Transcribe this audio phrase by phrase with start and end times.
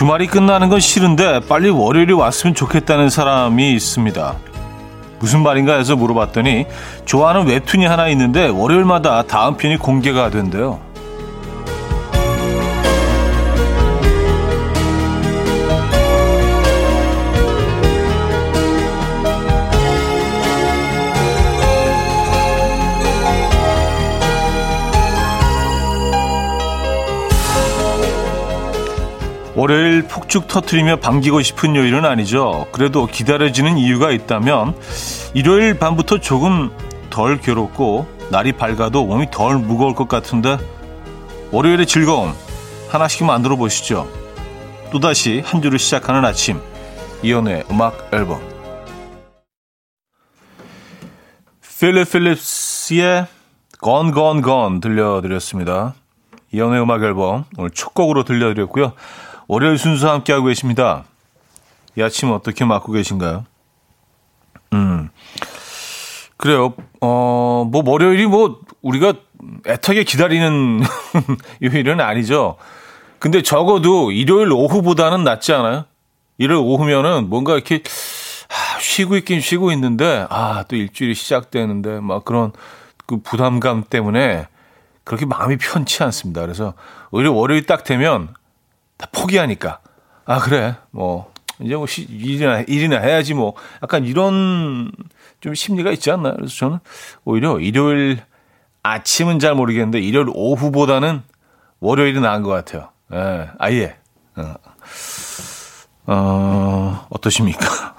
[0.00, 4.34] 주말이 끝나는 건 싫은데 빨리 월요일이 왔으면 좋겠다는 사람이 있습니다.
[5.18, 6.64] 무슨 말인가 해서 물어봤더니
[7.04, 10.80] 좋아하는 웹툰이 하나 있는데 월요일마다 다음 편이 공개가 된대요.
[29.56, 32.68] 월요일 폭죽 터트리며 반기고 싶은 요일은 아니죠.
[32.70, 34.76] 그래도 기다려지는 이유가 있다면
[35.34, 36.70] 일요일 밤부터 조금
[37.10, 40.56] 덜 괴롭고 날이 밝아도 몸이 덜 무거울 것 같은데
[41.50, 42.32] 월요일의 즐거움
[42.90, 44.08] 하나씩 만들어 보시죠.
[44.92, 46.60] 또다시 한 주를 시작하는 아침
[47.22, 48.40] 이연의 음악 앨범
[51.80, 53.26] 필립 필립스의
[53.82, 55.94] Gone Gone Gone 들려드렸습니다.
[56.52, 58.92] 이연의 음악 앨범 오늘 첫 곡으로 들려드렸고요.
[59.50, 61.02] 월요일 순서 함께하고 계십니다.
[61.98, 63.46] 이 아침 어떻게 맞고 계신가요?
[64.74, 65.08] 음.
[66.36, 66.72] 그래요.
[67.00, 69.14] 어, 뭐, 월요일이 뭐, 우리가
[69.66, 70.82] 애타게 기다리는
[71.64, 72.58] 요일은 아니죠.
[73.18, 75.84] 근데 적어도 일요일 오후보다는 낫지 않아요?
[76.38, 77.82] 일요일 오후면은 뭔가 이렇게,
[78.50, 82.52] 아, 쉬고 있긴 쉬고 있는데, 아, 또 일주일이 시작되는데, 막 그런
[83.04, 84.46] 그 부담감 때문에
[85.02, 86.40] 그렇게 마음이 편치 않습니다.
[86.40, 86.74] 그래서
[87.10, 88.32] 오히려 월요일 딱 되면
[89.00, 89.80] 다 포기하니까.
[90.26, 90.76] 아, 그래.
[90.90, 93.54] 뭐, 이제 뭐, 시, 일이나, 일이나 해야지 뭐.
[93.82, 94.92] 약간 이런
[95.40, 96.34] 좀 심리가 있지 않나요?
[96.36, 96.78] 그래서 저는
[97.24, 98.20] 오히려 일요일
[98.82, 101.22] 아침은 잘 모르겠는데 일요일 오후보다는
[101.80, 102.90] 월요일이 나은 것 같아요.
[103.12, 103.96] 예, 아예.
[104.36, 104.54] 어,
[106.06, 107.96] 어 어떠십니까?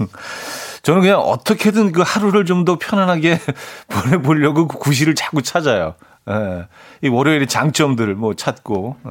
[0.82, 3.38] 저는 그냥 어떻게든 그 하루를 좀 더 편안하게
[3.88, 5.94] 보내보려고 그 구실을 자꾸 찾아요.
[6.28, 6.66] 예,
[7.02, 8.96] 이 월요일의 장점들을 뭐 찾고.
[9.06, 9.10] 예.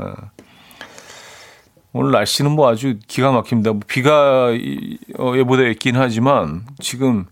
[1.94, 3.72] 오늘 날씨는 뭐 아주 기가 막힙니다.
[3.72, 4.48] 뭐 비가
[5.20, 7.26] 어, 예보돼 있긴 하지만 지금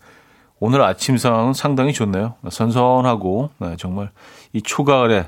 [0.59, 2.35] 오늘 아침 상황은 상당히 좋네요.
[2.49, 4.11] 선선하고 네, 정말
[4.53, 5.27] 이 초가을에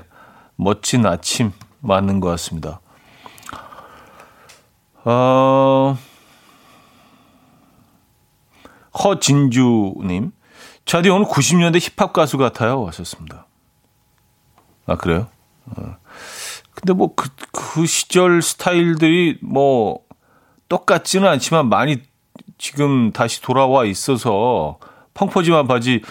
[0.54, 1.50] 멋진 아침
[1.80, 2.80] 맞는 것 같습니다.
[5.04, 5.98] 어,
[9.02, 10.30] 허진주님,
[10.84, 12.86] 차디 오늘 90년대 힙합 가수 같아요.
[12.86, 13.46] 하셨습니다.
[14.86, 15.26] 아, 그래요?
[15.66, 15.96] 어.
[16.84, 20.00] 근데 뭐 그, 그 시절 스타일들이 뭐
[20.68, 22.02] 똑같지는 않지만 많이
[22.58, 24.78] 지금 다시 돌아와 있어서
[25.14, 26.02] 펑퍼짐한 바지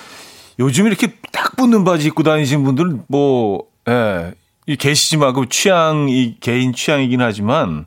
[0.57, 4.34] 요즘 이렇게 딱 붙는 바지 입고 다니시는 분들은 뭐, 예,
[4.79, 7.85] 계시지만 그 취향이 개인 취향이긴 하지만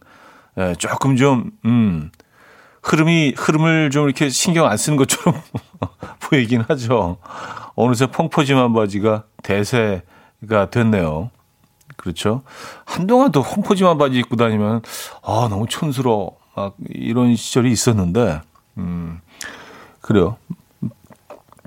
[0.56, 2.12] 예, 조금 좀, 음,
[2.84, 5.42] 흐름이, 흐름을 좀 이렇게 신경 안 쓰는 것처럼
[6.22, 7.18] 보이긴 하죠.
[7.74, 11.30] 어느새 펑퍼짐한 바지가 대세가 됐네요.
[11.96, 12.42] 그렇죠.
[12.84, 14.82] 한동안 또 홈포지만 바지 입고 다니면,
[15.22, 16.36] 아, 너무 촌스러워.
[16.54, 18.40] 막 이런 시절이 있었는데,
[18.78, 19.20] 음,
[20.00, 20.36] 그래요.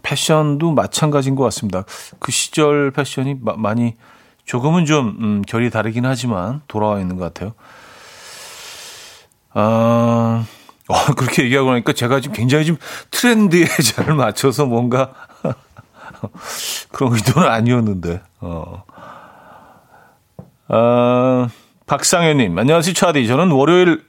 [0.01, 1.83] 패션도 마찬가지인 것 같습니다.
[2.19, 3.95] 그 시절 패션이 마, 많이
[4.45, 7.53] 조금은 좀, 음, 결이 다르긴 하지만 돌아와 있는 것 같아요.
[9.53, 10.45] 아,
[10.87, 12.77] 어, 그렇게 얘기하고 나니까 제가 지금 굉장히 좀
[13.11, 15.13] 트렌드에 잘 맞춰서 뭔가
[16.91, 18.83] 그런 의도는 아니었는데, 어.
[20.69, 21.47] 어,
[21.87, 23.27] 박상현님, 안녕하세요, 차디.
[23.27, 24.03] 저는 월요일,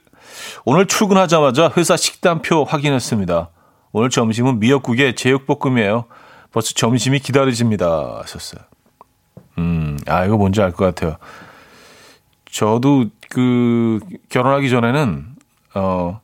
[0.63, 3.49] 오늘 출근하자마자 회사 식단표 확인했습니다.
[3.91, 6.05] 오늘 점심은 미역국에 제육볶음이에요.
[6.51, 8.19] 벌써 점심이 기다려집니다.
[8.21, 8.61] 하셨어요.
[9.57, 11.17] 음, 아, 이거 뭔지 알 것 같아요.
[12.49, 13.99] 저도 그,
[14.29, 15.25] 결혼하기 전에는,
[15.73, 16.21] 어,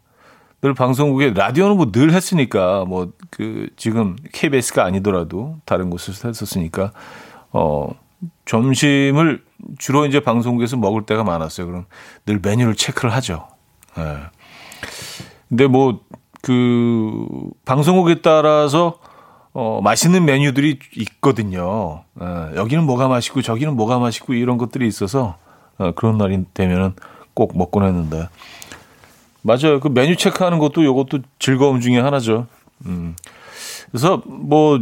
[0.62, 6.92] 늘 방송국에 라디오는 뭐 늘 했으니까, 뭐, 그, 지금 KBS가 아니더라도 다른 곳에서 했었으니까,
[7.52, 7.90] 어,
[8.46, 9.44] 점심을
[9.78, 11.68] 주로 이제 방송국에서 먹을 때가 많았어요.
[11.68, 11.86] 그럼
[12.26, 13.48] 늘 메뉴를 체크를 하죠.
[13.98, 14.02] 예.
[14.02, 14.18] 네.
[15.50, 16.02] 근데 뭐,
[16.42, 17.26] 그,
[17.66, 19.00] 방송국에 따라서
[19.60, 22.04] 어, 맛있는 메뉴들이 있거든요.
[22.22, 25.36] 예, 여기는 뭐가 맛있고 저기는 뭐가 맛있고 이런 것들이 있어서
[25.80, 26.94] 어, 그런 날이 되면은
[27.34, 28.30] 꼭 먹곤 했는데.
[29.42, 29.80] 맞아요.
[29.80, 32.46] 그 메뉴 체크하는 것도 요것도 즐거움 중에 하나죠.
[32.86, 33.16] 음.
[33.90, 34.80] 그래서 뭐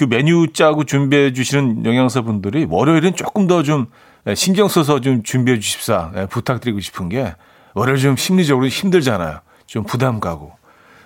[0.00, 3.86] 그 메뉴 짜고 준비해 주시는 영양사 분들이 월요일은 조금 더 좀
[4.34, 7.34] 신경 써서 좀 준비해 주십사 예, 부탁드리고 싶은 게
[7.74, 9.40] 월요일 좀 심리적으로 힘들잖아요.
[9.66, 10.52] 좀 부담 가고.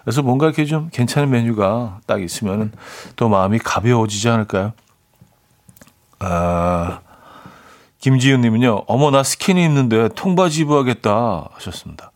[0.04, 2.70] 그래서 뭔가 이렇게 좀 괜찮은 메뉴가 딱 있으면
[3.16, 4.72] 또 마음이 가벼워지지 않을까요?
[6.20, 7.00] 아,
[7.98, 12.12] 김지윤 님은요, 어머, 나 스키니 입는데 통바지 입어야겠다 하셨습니다.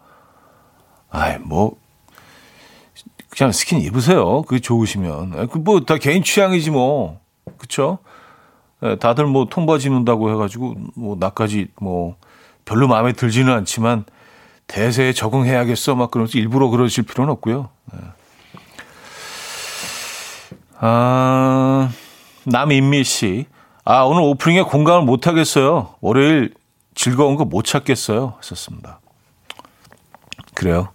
[1.11, 1.77] 아이, 뭐,
[3.31, 4.43] 그냥 스키니 입으세요.
[4.43, 5.49] 그게 좋으시면.
[5.49, 7.21] 그뭐다 개인 취향이지 뭐.
[7.59, 7.99] 그쵸?
[8.83, 12.17] 예, 다들 뭐 통바지 입는다고 해가지고 뭐 나까지 뭐
[12.65, 14.05] 별로 마음에 들지는 않지만
[14.67, 15.95] 대세에 적응해야겠어.
[15.95, 17.69] 막 그러면서 일부러 그러실 필요는 없고요.
[17.93, 17.99] 네.
[20.81, 21.91] 아,
[22.45, 23.47] 남인미 씨.
[23.85, 25.95] 아, 오늘 오프닝에 공감을 못 하겠어요.
[26.01, 26.55] 월요일
[26.95, 28.35] 즐거운 거 못 찾겠어요.
[28.39, 29.01] 하셨습니다.
[30.55, 30.89] 그래요.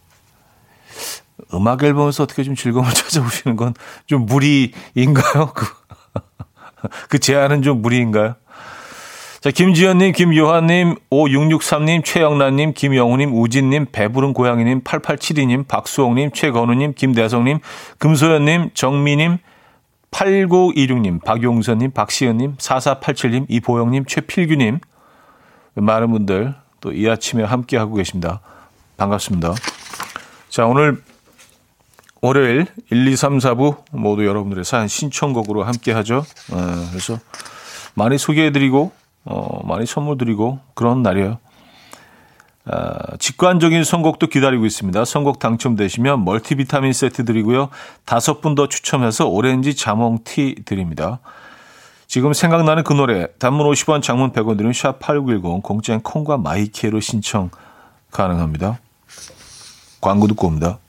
[1.54, 3.74] 음악 앨범에서 어떻게 좀 즐거움을 찾아보시는 건
[4.08, 5.52] 좀 무리인가요?
[5.54, 5.66] 그,
[7.10, 8.36] 그 제안은 좀 무리인가요?
[9.42, 17.60] 자, 김지현님, 김요한님, 5663님, 최영란님, 김영우님, 우진님, 배부른 고양이님, 8872님, 박수홍님, 최건우님, 김대성님,
[17.98, 19.38] 금소연님, 정미님,
[20.12, 24.80] 8926님, 박용선님, 박시은님, 4487님, 이보영님, 최필규님,
[25.76, 28.40] 많은 분들 또 이 아침에 함께하고 계십니다.
[28.98, 29.54] 반갑습니다.
[30.50, 31.02] 자, 오늘
[32.24, 36.24] 월요일 1, 2, 3, 4부 모두 여러분들의 사연 신청곡으로 함께 하죠.
[36.54, 37.20] 어, 그래서
[37.96, 38.94] 많이 소개해드리고,
[39.26, 41.38] 어, 많이 선물 드리고 그런 날이에요.
[42.64, 45.04] 아, 직관적인 선곡도 기다리고 있습니다.
[45.04, 47.68] 선곡 당첨되시면 멀티비타민 세트 드리고요.
[48.06, 51.20] 다섯 분 더 추첨해서 오렌지 자몽티 드립니다.
[52.08, 57.50] 지금 생각나는 그 노래 단문 50원 장문 100원 드는 샵8910 공짜인 콩과 my K로 신청
[58.12, 58.80] 가능합니다.
[60.00, 60.80] 광고 듣고 옵니다.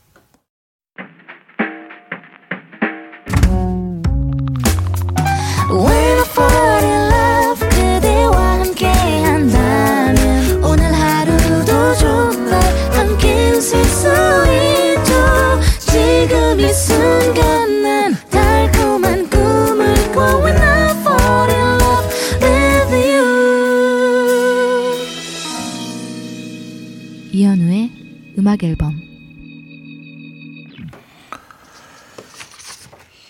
[28.54, 29.00] 음악 앨범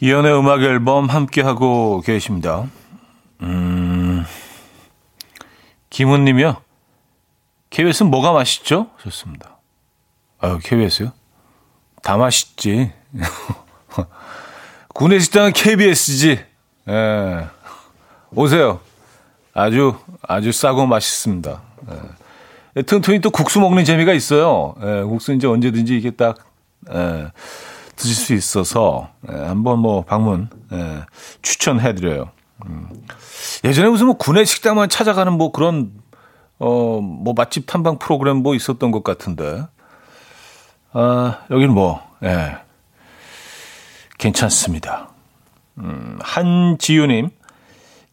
[0.01, 2.67] 이연의 음악 앨범 함께 하고 계십니다.
[3.41, 4.25] 음,
[5.89, 6.57] 김훈 님이요.
[7.71, 8.91] KBS는 뭐가 맛있죠?
[9.03, 9.57] 좋습니다.
[10.41, 11.13] 아유, KBS요?
[12.03, 12.93] 다 맛있지.
[14.93, 16.45] 군내 식당은 KBS지.
[16.89, 17.49] 예.
[18.33, 18.81] 오세요.
[19.55, 21.63] 아주, 아주 싸고 맛있습니다.
[21.91, 22.24] 예.
[22.83, 24.75] 튼튼히 또 국수 먹는 재미가 있어요.
[24.83, 26.39] 예, 국수 이제 언제든지 이게 딱
[26.93, 27.29] 예,
[27.97, 31.03] 드실 수 있어서 예, 한번 뭐 방문 예,
[31.43, 32.31] 추천해드려요.
[32.67, 32.89] 음.
[33.65, 35.93] 예전에 무슨 뭐 구내 식당만 찾아가는 뭐 그런
[36.59, 39.67] 어 뭐 맛집 탐방 프로그램 뭐 있었던 것 같은데
[40.93, 42.57] 아 여기는 뭐 예,
[44.19, 45.09] 괜찮습니다.
[45.79, 47.31] 음, 한지유님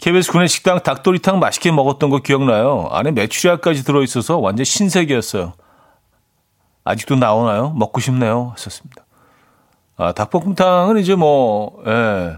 [0.01, 2.88] KBS 구내식당 닭도리탕 맛있게 먹었던 거 기억나요?
[2.92, 5.53] 안에 메추리알까지 들어있어서 완전 신세계였어요.
[6.83, 7.69] 아직도 나오나요?
[7.69, 8.50] 먹고 싶네요.
[8.53, 9.06] 하셨습니다.
[9.98, 12.38] 아, 닭볶음탕은 이제 뭐, 예,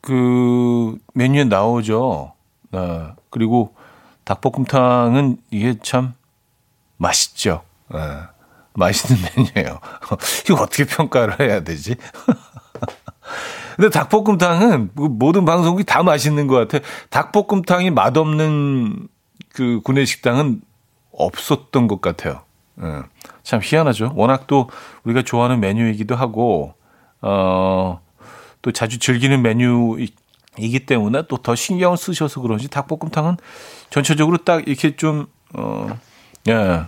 [0.00, 2.32] 그 메뉴에 나오죠.
[2.74, 3.74] 예, 그리고
[4.22, 6.14] 닭볶음탕은 이게 참
[6.96, 7.62] 맛있죠.
[7.92, 7.98] 예,
[8.74, 9.80] 맛있는 메뉴예요.
[10.44, 11.96] 이거 어떻게 평가를 해야 되지?
[13.76, 16.84] 근데 닭볶음탕은 그 모든 방송국이 다 맛있는 것 같아.
[17.10, 19.08] 닭볶음탕이 맛없는
[19.52, 20.62] 그 구내식당은
[21.12, 22.42] 없었던 것 같아요.
[22.82, 23.02] 예.
[23.42, 24.12] 참 희한하죠.
[24.16, 24.68] 워낙 또
[25.04, 26.74] 우리가 좋아하는 메뉴이기도 하고,
[27.22, 28.00] 어,
[28.62, 33.36] 또 자주 즐기는 메뉴이기 때문에 또 더 신경을 쓰셔서 그런지 닭볶음탕은
[33.90, 35.88] 전체적으로 딱 이렇게 좀, 어,
[36.48, 36.82] 예,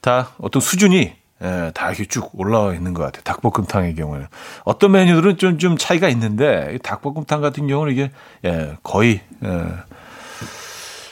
[0.00, 1.12] 다 어떤 수준이
[1.44, 3.22] 예, 다 이렇게 쭉 올라와 있는 것 같아요.
[3.22, 4.26] 닭볶음탕의 경우는.
[4.64, 8.10] 어떤 메뉴들은 좀, 좀 차이가 있는데, 닭볶음탕 같은 경우는 이게,
[8.44, 9.64] 예, 거의, 예,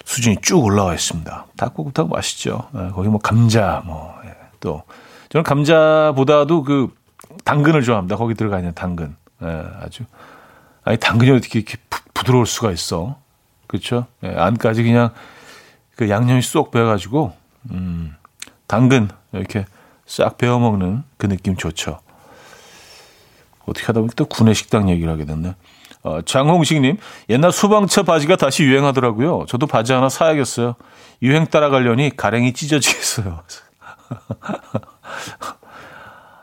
[0.06, 1.46] 수준이 쭉 올라와 있습니다.
[1.56, 2.68] 닭볶음탕 맛있죠.
[2.74, 4.82] 예, 거기 뭐 감자, 뭐, 예, 또,
[5.28, 6.94] 저는 감자보다도 그,
[7.44, 8.16] 당근을 좋아합니다.
[8.16, 9.16] 거기 들어가 있는 당근.
[9.42, 10.04] 예, 아주.
[10.84, 13.16] 아니, 당근이 어떻게 이렇게 부, 드러울 수가 있어.
[13.66, 14.06] 그렇죠?
[14.22, 15.10] 예, 안까지 그냥
[15.96, 17.32] 그 양념이 쏙 배어가지고,
[17.70, 18.14] 음,
[18.66, 19.66] 당근, 이렇게
[20.12, 21.98] 싹 베어 먹는 그 느낌 좋죠.
[23.64, 25.54] 어떻게 하다 보니까 또 구내식당 얘기를 하게 됐네.
[26.02, 26.98] 어, 장홍식님,
[27.30, 29.46] 옛날 소방차 바지가 다시 유행하더라고요.
[29.48, 30.74] 저도 바지 하나 사야겠어요.
[31.22, 33.40] 유행 따라가려니 가랭이 찢어지겠어요.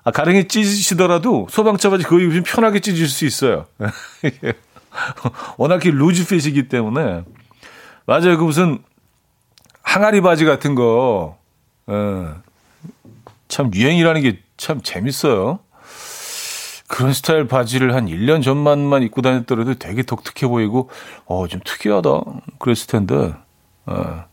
[0.04, 3.68] 아, 가랭이 찢으시더라도 소방차 바지 그거 입으면 편하게 찢을 수 있어요.
[5.60, 7.24] 워낙에 루즈 핏이기 때문에.
[8.08, 8.40] 맞아요.
[8.40, 8.80] 그 무슨
[9.84, 11.38] 항아리 바지 같은 거,
[11.86, 12.36] 어,
[13.50, 15.60] 참 유행이라는 게 참 재밌어요.
[16.88, 20.90] 그런 스타일 바지를 한 1년 전만만 입고 다녔더라도 되게 독특해 보이고,
[21.26, 22.10] 어, 좀 특이하다.
[22.60, 23.34] 그랬을 텐데,
[23.86, 24.26] 어,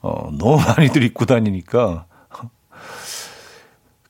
[0.00, 2.06] 어, 너무 많이들 입고 다니니까.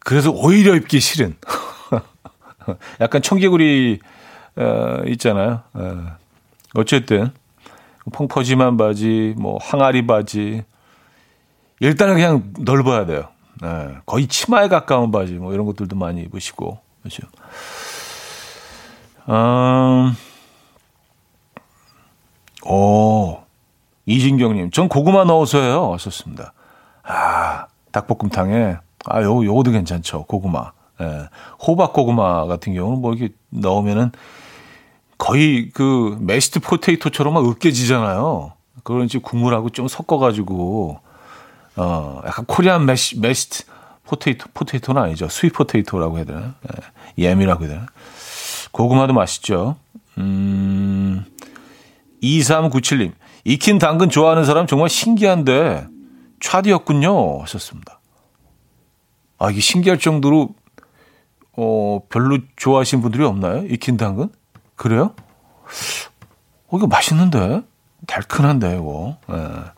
[0.01, 1.37] 그래서 오히려 입기 싫은.
[3.01, 4.01] 약간 청개구리,
[4.57, 5.63] 어, 있잖아요.
[5.73, 6.17] 어,
[6.75, 7.31] 어쨌든,
[8.13, 10.65] 펑퍼짐한 바지, 뭐, 항아리 바지,
[11.81, 13.29] 일단은 그냥 넓어야 돼요.
[13.61, 17.23] 네, 거의 치마에 가까운 바지 뭐 이런 것들도 많이 입으시고 그렇죠.
[19.29, 20.15] 음,
[22.65, 23.39] 오
[24.07, 25.91] 이진경님, 전 고구마 넣어서 해요.
[25.91, 26.53] 왔었습니다.
[27.05, 30.25] 아 닭볶음탕에 아 요 요거도 괜찮죠.
[30.25, 30.73] 고구마.
[31.01, 31.29] 예,
[31.67, 34.11] 호박 고구마 같은 경우는 뭐 이렇게 넣으면은
[35.17, 38.53] 거의 그 mashed potato처럼 막 으깨지잖아요.
[38.83, 41.01] 그런 이제 국물하고 좀 섞어가지고
[41.79, 43.65] 어 약간 Korean mash mashed
[44.05, 45.29] potato potato는 아니죠.
[45.29, 46.55] sweet potato라고 해야 되나?
[47.19, 47.87] 예, yam이라고 해야 되나?
[48.73, 49.77] 고구마도 맛있죠.
[50.19, 51.25] 음
[52.23, 53.13] 2397님
[53.45, 55.87] 익힌 당근 좋아하는 사람 정말 신기한데
[56.41, 58.01] 차디였군요 하셨습니다.
[59.39, 60.55] 아 이게 신기할 정도로
[61.57, 63.65] 어 별로 좋아하시는 분들이 없나요?
[63.67, 64.31] 익힌 당근?
[64.75, 65.15] 그래요?
[66.69, 67.63] 어, 이거 맛있는데?
[68.07, 69.17] 달큰한데, 이거.
[69.31, 69.78] 예.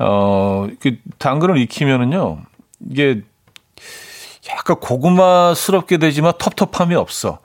[0.00, 2.40] 어, 그, 당근을 익히면은요,
[2.88, 3.22] 이게
[4.48, 7.38] 약간 고구마스럽게 되지만 텁텁함이 없어.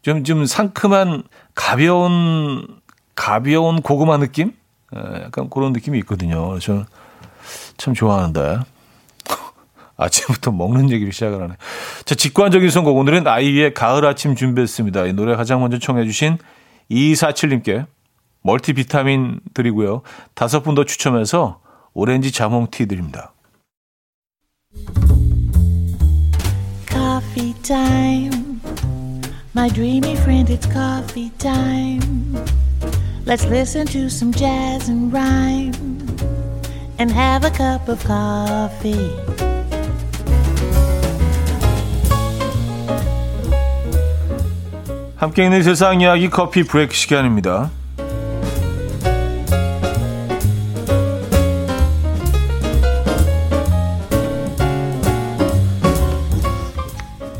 [0.00, 2.66] 좀, 좀 상큼한, 가벼운,
[3.14, 4.54] 가벼운 고구마 느낌?
[4.96, 6.58] 예, 약간 그런 느낌이 있거든요.
[6.58, 6.86] 저는
[7.76, 8.60] 참 좋아하는데.
[9.98, 11.54] 아침부터 먹는 얘기를 시작을 하네.
[12.06, 12.96] 자, 직관적인 선곡.
[12.96, 15.04] 오늘은 아이의 가을 아침 준비했습니다.
[15.04, 16.38] 이 노래 가장 먼저 청해주신
[16.90, 17.84] 2247님께
[18.40, 20.00] 멀티 비타민 드리고요.
[20.32, 21.60] 다섯 분 더 추첨해서
[21.94, 23.32] 오렌지 자몽티 드립니다.
[26.88, 28.60] Coffee time.
[29.54, 32.36] My dreamy friend, it's coffee time.
[33.26, 35.74] Let's listen to some jazz and rhyme
[36.98, 39.10] and have a cup of coffee.
[45.16, 47.70] 함께 있는 세상 이야기 커피 브레이크 시간입니다.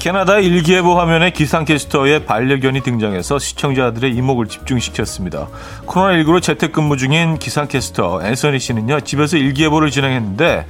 [0.01, 5.49] 캐나다 일기예보 화면에 기상캐스터의 반려견이 등장해서 시청자들의 이목을 집중시켰습니다.
[5.85, 10.65] 코로나19로 재택근무 중인 기상캐스터 앤서니 씨는요, 집에서 일기예보를 진행했는데,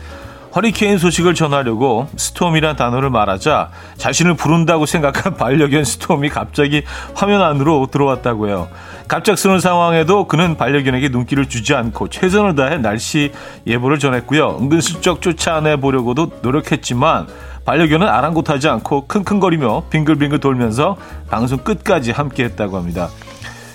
[0.56, 6.82] 허리케인 소식을 전하려고 스톰이란 단어를 말하자 자신을 부른다고 생각한 반려견 스톰이 갑자기
[7.14, 8.68] 화면 안으로 들어왔다고요.
[9.06, 13.30] 갑작스러운 상황에도 그는 반려견에게 눈길을 주지 않고 최선을 다해 날씨
[13.64, 14.58] 예보를 전했고요.
[14.60, 17.28] 은근슬쩍 쫓아내 보려고도 노력했지만
[17.64, 20.96] 반려견은 아랑곳하지 않고 킁킁거리며 빙글빙글 돌면서
[21.28, 23.08] 방송 끝까지 함께 했다고 합니다.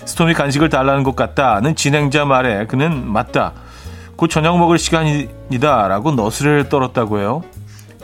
[0.04, 3.52] 스톰이 간식을 달라는 것 같다는 진행자 말에 그는 맞다.
[4.16, 7.42] 곧 저녁 먹을 시간이다 라고 너스를 떨었다고 해요.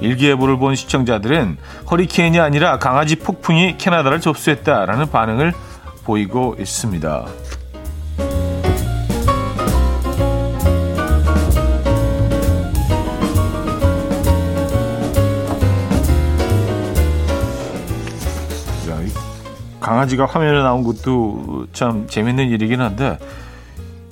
[0.00, 1.58] 일기예보를 본 시청자들은
[1.90, 5.52] 허리케인이 아니라 강아지 폭풍이 캐나다를 접수했다라는 반응을
[6.04, 7.24] 보이고 있습니다.
[19.92, 23.18] 강아지가 화면에 나온 것도 참 재밌는 일이긴 한데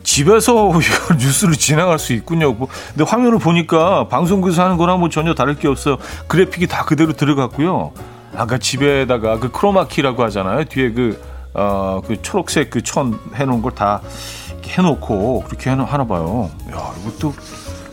[0.02, 0.70] 집에서
[1.18, 2.52] 뉴스를 진행할 수 있군요.
[2.52, 5.96] 뭐, 근데 화면을 보니까 방송국에서 하는 거랑 뭐 전혀 다를 게 없어요.
[6.26, 7.92] 그래픽이 다 그대로 들어갔고요.
[8.36, 10.64] 아까 집에다가 그 크로마키라고 하잖아요.
[10.64, 11.22] 뒤에 그,
[11.54, 14.02] 어, 그 초록색 그 천 해놓은 걸 다
[14.66, 16.50] 해놓고 그렇게 하나 봐요.
[16.72, 17.34] 야, 이것도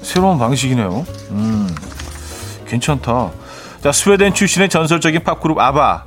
[0.02, 1.06] 새로운 방식이네요.
[1.32, 1.70] 음,
[2.68, 3.32] 괜찮다.
[3.82, 6.07] 자, 스웨덴 출신의 전설적인 팝그룹 아바.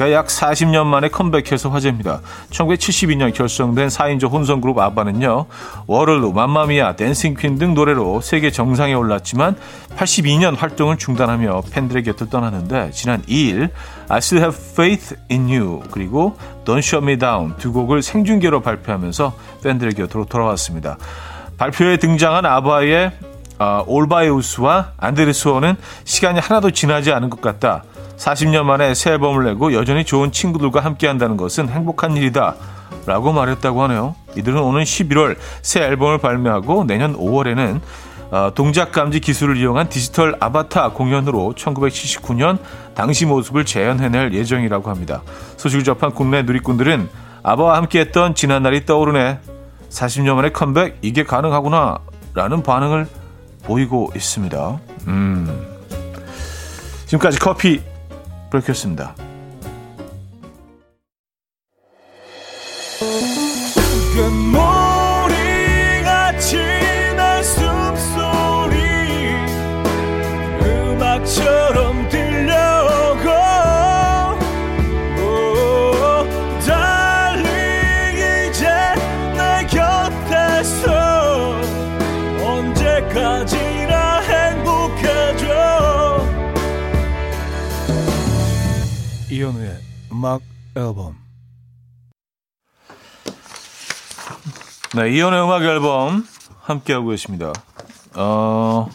[0.00, 2.20] 약 40년 만에 컴백해서 화제입니다.
[2.50, 5.46] 1972년 결성된 4인조 혼성 그룹 아바는요.
[5.86, 9.56] Waterloo, Mamma Mia, Dancing Queen 등 노래로 세계 정상에 올랐지만
[9.96, 13.70] 82년 활동을 중단하며 팬들의 곁을 떠났는데 지난 2일
[14.08, 19.34] I Still Have Faith in You 그리고 Don't Shut Me Down 두 곡을 생중계로 발표하면서
[19.64, 20.96] 팬들의 곁으로 돌아왔습니다.
[21.56, 23.10] 발표에 등장한 아바의
[23.58, 25.74] 어, 올바이우스와 안드레스원은
[26.04, 27.82] 시간이 하나도 지나지 않은 것 같다.
[28.18, 32.56] 40년 만에 새 앨범을 내고 여전히 좋은 친구들과 함께 한다는 것은 행복한 일이다.
[33.06, 34.14] 라고 말했다고 하네요.
[34.36, 37.80] 이들은 오는 11월 새 앨범을 발매하고 내년 5월에는
[38.30, 42.58] 어, 동작 감지 기술을 이용한 디지털 아바타 공연으로 1979년
[42.94, 45.22] 당시 모습을 재현해낼 예정이라고 합니다.
[45.56, 47.08] 소식을 접한 국내 누리꾼들은
[47.42, 49.38] 아바와 함께했던 지난날이 떠오르네.
[49.88, 52.00] 40년 만에 컴백 이게 가능하구나
[52.34, 53.08] 라는 반응을
[53.62, 54.78] 보이고 있습니다.
[55.06, 55.78] 음.
[57.06, 57.80] 지금까지 커피
[58.50, 59.14] 브레이크였습니다.
[90.18, 90.42] 음악
[90.74, 91.14] 앨범
[94.96, 96.26] 네, 이현우의 음악 앨범
[96.60, 97.52] 함께하고 계십니다.
[98.16, 98.88] 어,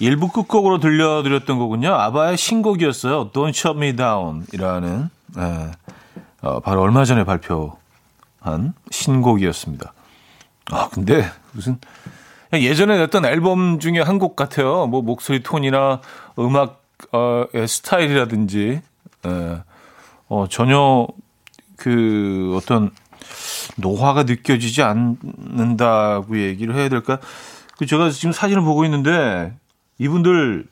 [0.00, 1.92] 1부 끝곡으로 들려드렸던 곡은요.
[1.92, 3.30] 아바의 신곡이었어요.
[3.32, 5.72] Don't Shut Me Down 이라는 네,
[6.42, 9.92] 어, 바로 얼마 전에 발표한 신곡이었습니다.
[10.70, 11.80] 아, 근데 무슨
[12.52, 14.86] 예전에 냈던 앨범 중에 한 곡 같아요.
[14.86, 16.00] 뭐 목소리 톤이나
[16.38, 18.80] 음악 어, 스타일이라든지
[19.26, 19.62] 예,
[20.34, 21.06] 어, 전혀
[21.76, 22.90] 그 어떤
[23.76, 27.20] 노화가 느껴지지 않는다고 얘기를 해야 될까?
[27.78, 29.54] 그 제가 지금 사진을 보고 있는데
[29.98, 30.66] 이분들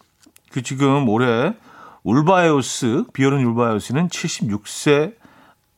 [0.50, 1.54] 그 지금 올해
[2.02, 5.14] 울바에오스 비요른 울바에오스는 76세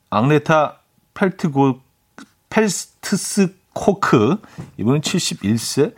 [0.09, 0.79] 앙네타
[1.13, 1.81] 펠트고
[2.49, 4.39] 펠스트스 코크
[4.79, 5.95] 이분은 71세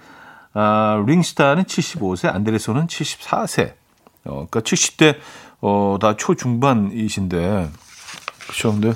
[0.54, 3.74] 아, 링스타는 75세 안드레소는 74세
[4.24, 5.18] 어, 그러니까 70대
[5.60, 7.70] 어, 다 초중반이신데
[8.44, 8.92] 그렇죠 근데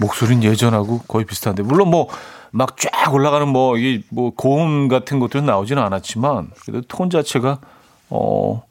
[0.00, 2.08] 목소리는 예전하고 거의 비슷한데 물론 뭐
[2.52, 7.58] 막 쫙 올라가는 뭐 이게 뭐 고음 같은 것들은 나오지는 않았지만 그래도 톤 자체가
[8.10, 8.62] 어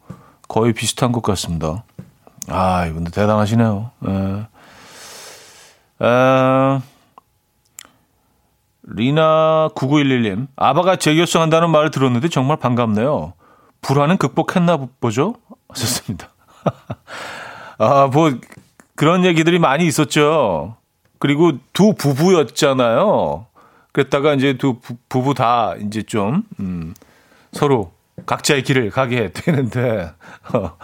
[0.48, 1.84] 거의 비슷한 것 같습니다.
[2.48, 3.92] 아 이분들 대단하시네요.
[4.08, 4.46] 예.
[6.04, 6.82] 아,
[8.84, 13.34] 리나 9911님 아바가 재결성한다는 말을 들었는데 정말 반갑네요.
[13.82, 15.36] 불안은 극복했나 보죠?
[15.70, 16.30] 하셨습니다.
[17.78, 18.32] 아, 뭐
[18.96, 20.76] 그런 얘기들이 많이 있었죠.
[21.20, 23.46] 그리고 두 부부였잖아요.
[23.92, 26.94] 그랬다가 이제 두 부, 부 다 이제 좀 음,
[27.52, 27.92] 서로
[28.26, 30.12] 각자의 길을 가게 되는데
[30.54, 30.78] 어,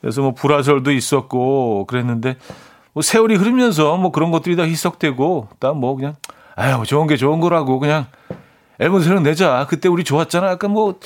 [0.00, 2.36] 그래서 뭐 불화설도 있었고 그랬는데
[2.92, 6.14] 뭐 세월이 흐르면서 뭐 그런 것들이 다 희석되고 딱뭐 그냥
[6.54, 8.06] 아유 좋은 게 좋은 거라고 그냥
[8.78, 10.98] 앨범 새로 내자 그때 우리 좋았잖아 약간 뭐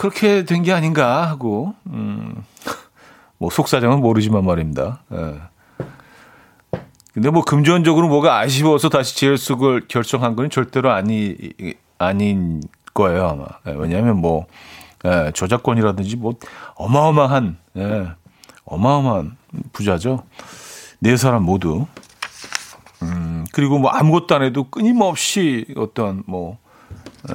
[0.00, 2.42] 그렇게 된 게 아닌가 하고 음,
[3.36, 5.02] 뭐 속사정은 모르지만 말입니다.
[5.12, 5.40] 예.
[7.12, 11.36] 근데 뭐 금전적으로 뭐가 아쉬워서 다시 재혈속을 결정한 건 절대로 아니
[11.98, 12.62] 아닌
[12.94, 13.44] 거예요 아마.
[13.66, 14.46] 예, 왜냐하면 뭐
[15.04, 16.32] 예, 저작권이라든지 뭐
[16.76, 18.08] 어마어마한 예,
[18.64, 19.36] 어마어마한
[19.74, 20.24] 부자죠.
[21.00, 21.86] 네 사람 모두.
[23.02, 26.56] 음, 그리고 뭐 아무것도 안 해도 끊임없이 어떤 뭐
[27.28, 27.34] 예,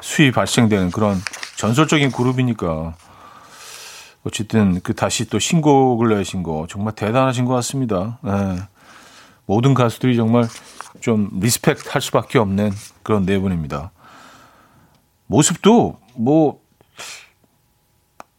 [0.00, 1.20] 수입 발생되는 그런
[1.60, 2.94] 전설적인 그룹이니까
[4.24, 8.18] 어쨌든 그 다시 또 신곡을 내신 거 정말 대단하신 것 같습니다.
[8.26, 8.62] 예.
[9.44, 10.48] 모든 가수들이 정말
[11.00, 13.90] 좀 respect 할 수밖에 없는 그런 네 분입니다.
[15.26, 16.62] 모습도 뭐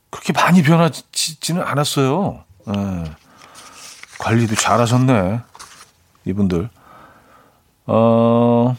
[0.10, 2.44] 그렇게 많이 변하지는 않았어요.
[2.70, 3.04] 예.
[4.18, 5.42] 관리도 잘하셨네.
[6.26, 6.72] 이분들.
[7.86, 8.76] 어,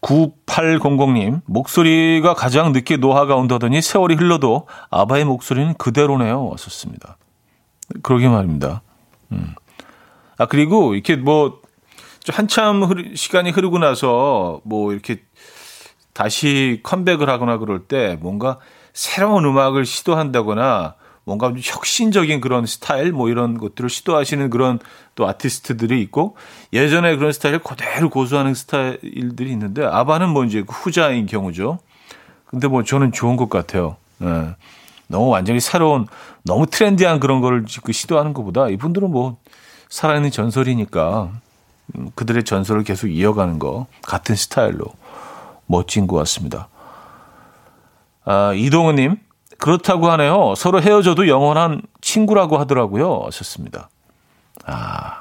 [0.00, 6.46] 9800님, 목소리가 가장 늦게 노화가 온다더니 세월이 흘러도 아바의 목소리는 그대로네요.
[6.46, 7.18] 왔었습니다.
[8.02, 8.82] 그러게 말입니다.
[9.32, 9.54] 음.
[10.38, 11.60] 아, 그리고 이렇게 뭐,
[12.28, 15.22] 한참 흐르, 시간이 흐르고 나서 뭐 이렇게
[16.12, 18.58] 다시 컴백을 하거나 그럴 때 뭔가
[18.92, 24.78] 새로운 음악을 시도한다거나 뭔가 좀 혁신적인 그런 스타일 뭐 이런 것들을 시도하시는 그런
[25.14, 26.36] 또 아티스트들이 있고
[26.72, 31.78] 예전에 그런 스타일을 그대로 고수하는 스타일들이 있는데 아바는 뭐 이제 그 후자인 경우죠.
[32.46, 33.96] 근데 뭐 저는 좋은 것 같아요.
[34.18, 34.54] 네.
[35.06, 36.06] 너무 완전히 새로운
[36.44, 39.38] 너무 트렌디한 그런 거를 그 시도하는 것보다 이분들은 뭐
[39.88, 41.30] 살아있는 전설이니까
[41.96, 44.84] 음, 그들의 전설을 계속 이어가는 거 같은 스타일로
[45.66, 46.68] 멋진 것 같습니다.
[48.24, 49.16] 아, 이동우님
[49.60, 50.54] 그렇다고 하네요.
[50.56, 53.22] 서로 헤어져도 영원한 친구라고 하더라고요.
[53.26, 53.88] 하셨습니다.
[54.66, 55.20] 아,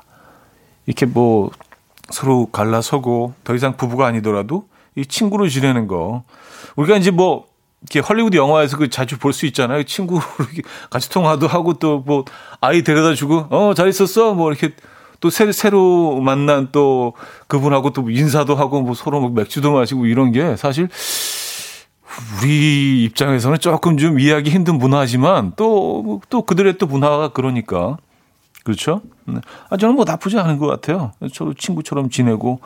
[0.86, 1.52] 이렇게 뭐
[2.10, 6.24] 서로 갈라서고 더 이상 부부가 아니더라도 이 친구로 지내는 거.
[6.76, 7.46] 우리가 이제 뭐
[7.82, 9.84] 이렇게 헐리우드 영화에서 그 자주 볼 수 있잖아요.
[9.84, 10.22] 친구로
[10.90, 12.26] 같이 통화도 하고 또 뭐
[12.62, 14.34] 아이 데려다 주고 어, 잘 있었어?
[14.34, 14.74] 뭐 이렇게
[15.20, 17.14] 또 새, 새로 만난 또
[17.48, 20.88] 그분하고 또 인사도 하고 뭐 서로 뭐 맥주도 마시고 이런 게 사실
[22.42, 27.98] 우리 입장에서는 조금 좀 이해하기 힘든 문화지만 또, 또 그들의 또 문화가 그러니까.
[28.64, 29.02] 그렇죠?
[29.26, 29.40] 네.
[29.70, 31.14] 아, 저는 뭐 나쁘지 않은 것 같아요.
[31.34, 32.60] 저도 친구처럼 지내고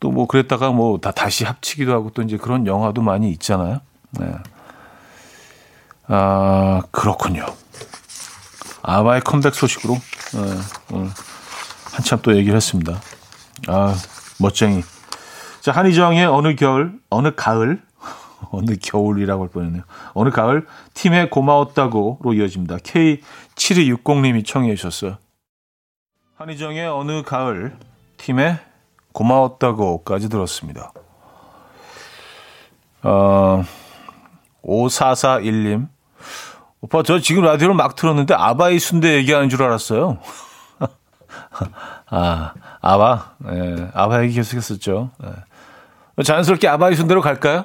[0.00, 3.80] 또 뭐 그랬다가 뭐 다 다시 합치기도 하고 또 이제 그런 영화도 많이 있잖아요.
[4.12, 4.26] 네.
[6.06, 7.46] 아, 그렇군요.
[8.82, 10.40] 아바의 컴백 소식으로 네,
[10.92, 11.10] 오늘
[11.92, 13.00] 한참 또 얘기를 했습니다.
[13.68, 13.94] 아,
[14.38, 14.82] 멋쟁이.
[15.62, 17.80] 자, 한희정의 어느 겨울, 어느 가을
[18.52, 19.82] 어느 겨울이라고 할 뻔했네요.
[20.14, 22.76] 어느 가을 팀에 고마웠다고로 이어집니다.
[22.78, 25.18] K7260님이 청해 주셨어요.
[26.36, 27.76] 한희정의 어느 가을
[28.16, 28.58] 팀에
[29.12, 30.92] 고마웠다고까지 들었습니다.
[33.02, 33.64] 어,
[34.64, 35.88] 5441님.
[36.80, 40.18] 오빠, 저 지금 라디오를 막 틀었는데 아바이 순대 얘기하는 줄 알았어요.
[42.10, 43.36] 아, 아바.
[43.52, 45.10] 예, 아바 얘기 계속 했었죠.
[45.24, 46.22] 예.
[46.22, 47.64] 자연스럽게 아바이 순대로 갈까요?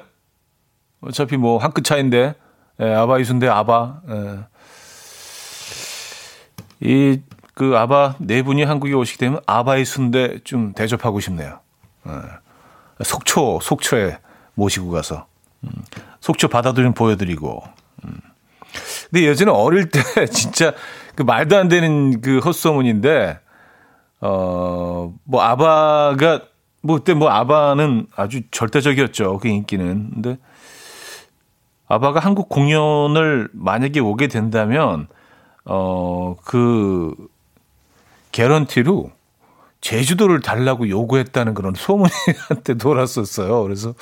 [1.00, 2.34] 어차피 뭐 한 끗 차인데,
[2.80, 4.00] 예, 아바이 순대 아바.
[4.08, 4.38] 예.
[6.80, 7.20] 이,
[7.54, 11.60] 그 아바 네 분이 한국에 오시게 되면 아바이 순대 좀 대접하고 싶네요.
[12.08, 12.12] 예.
[13.04, 14.18] 속초, 속초에
[14.54, 15.26] 모시고 가서.
[15.64, 15.70] 음,
[16.20, 17.62] 속초 바다도 좀 보여드리고.
[18.04, 18.12] 음.
[19.10, 20.00] 근데 예전에 어릴 때
[20.32, 20.72] 진짜
[21.14, 23.38] 그 말도 안 되는 그 헛소문인데,
[24.22, 26.40] 어, 뭐 아바가,
[26.82, 29.38] 뭐 그때 뭐 아바는 아주 절대적이었죠.
[29.38, 30.10] 그 인기는.
[30.14, 30.38] 근데
[31.90, 35.08] 아바가 한국 공연을 만약에 오게 된다면,
[35.64, 37.12] 어, 그,
[38.30, 39.10] 개런티로
[39.80, 42.12] 제주도를 달라고 요구했다는 그런 소문이
[42.48, 43.62] 한테 돌았었어요.
[43.64, 43.94] 그래서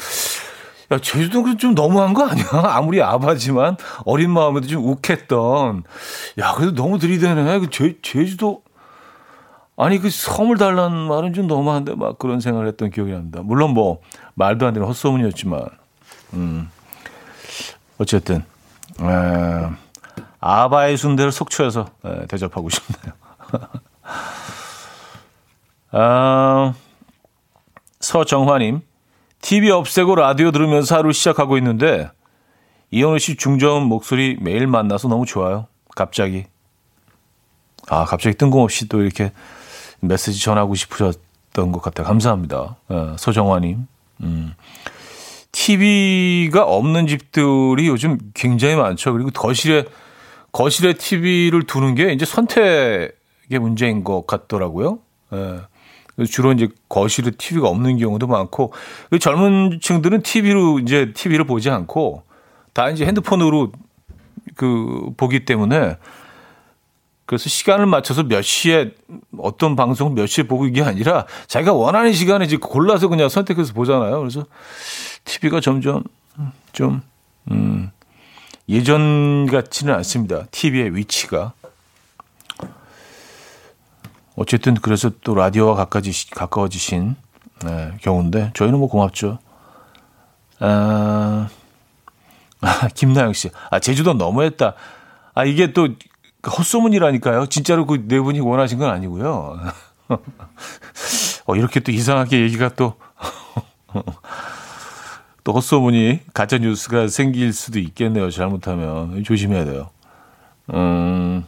[0.93, 2.45] 야, 제주도는 좀 너무한 거 아니야?
[2.77, 5.85] 아무리 아바지만 어린 마음에도 좀 욱했던.
[6.41, 7.59] 야, 그래도 너무 들이대네.
[7.59, 8.63] 그 제, 제주도.
[9.79, 13.41] 아니, 그 섬을 달라는 말은 좀 너무한데, 막 그런 생각을 했던 기억이 납니다.
[13.43, 14.01] 물론 뭐,
[14.35, 15.63] 말도 안 되는 헛소문이었지만,
[16.35, 16.69] 음.
[17.99, 18.45] 어쨌든,
[19.01, 19.71] 에,
[20.41, 23.15] 아바의 순대를 속초에서 에, 대접하고 싶네요.
[25.91, 26.75] 아,
[28.01, 28.81] 서정화님,
[29.41, 32.11] TV 없애고 라디오 들으면서 하루 시작하고 있는데
[32.91, 35.67] 이현우 씨 중저음 목소리 매일 만나서 너무 좋아요.
[35.95, 36.47] 갑자기.
[37.89, 39.33] 아, 갑자기 뜬금없이 또 이렇게
[40.01, 42.07] 메시지 전하고 싶으셨던 것 같아요.
[42.07, 42.77] 감사합니다.
[42.89, 43.87] 어, 서정화님.
[44.23, 44.55] 음.
[45.53, 49.13] TV가 없는 집들이 요즘 굉장히 많죠.
[49.13, 49.85] 그리고 거실에,
[50.53, 53.13] 거실에 TV를 두는 게 이제 선택의
[53.61, 54.99] 문제인 것 같더라고요.
[55.33, 55.61] 예.
[56.27, 58.73] 주로 이제 거실에 TV가 없는 경우도 많고
[59.11, 62.25] 그 젊은 층들은 TV로 이제 TV를 보지 않고
[62.73, 63.73] 다 이제 핸드폰으로
[64.57, 65.97] 그 보기 때문에
[67.29, 68.95] 그래서 시간을 맞춰서 몇 시에
[69.37, 74.19] 어떤 방송을 몇 시에 보고 이게 아니라 자기가 원하는 시간에 이제 골라서 그냥 선택해서 보잖아요.
[74.19, 74.47] 그래서
[75.27, 76.05] TV가 점점
[76.73, 77.03] 좀
[77.51, 77.91] 음,
[78.67, 80.47] 예전 같지는 않습니다.
[80.51, 81.53] TV의 위치가.
[84.35, 87.15] 어쨌든 그래서 또 라디오와 가까워지, 가까워지신
[87.67, 89.39] 네, 경우인데 저희는 뭐 고맙죠.
[90.61, 91.51] 아,
[92.63, 94.73] 아 김나영 씨, 아 제주도 너무했다.
[95.35, 95.89] 아 이게 또
[96.47, 97.47] 헛소문이라니까요.
[97.47, 99.59] 진짜로 그 네 분이 원하신 건 아니고요.
[101.47, 102.95] 어, 이렇게 또 이상하게 얘기가 또,
[105.45, 108.31] 또 헛소문이 가짜 뉴스가 생길 수도 있겠네요.
[108.31, 109.91] 잘못하면 조심해야 돼요.
[110.75, 111.45] 음,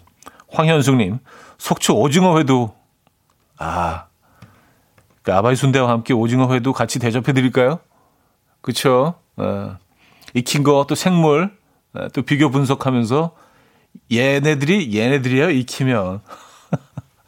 [0.51, 1.19] 황현숙님,
[1.59, 2.75] 속초 오징어 회도
[3.59, 4.07] 아,
[5.23, 7.81] 그 아바이 순대와 함께 오징어 회도 같이 대접해 드릴까요?
[8.63, 9.15] 그쵸?
[9.37, 9.77] 어,
[10.35, 11.57] 익힌 거 또 생물
[11.93, 13.35] 어, 또 비교 분석하면서
[14.13, 16.21] 얘네들이 얘네들이야 익히면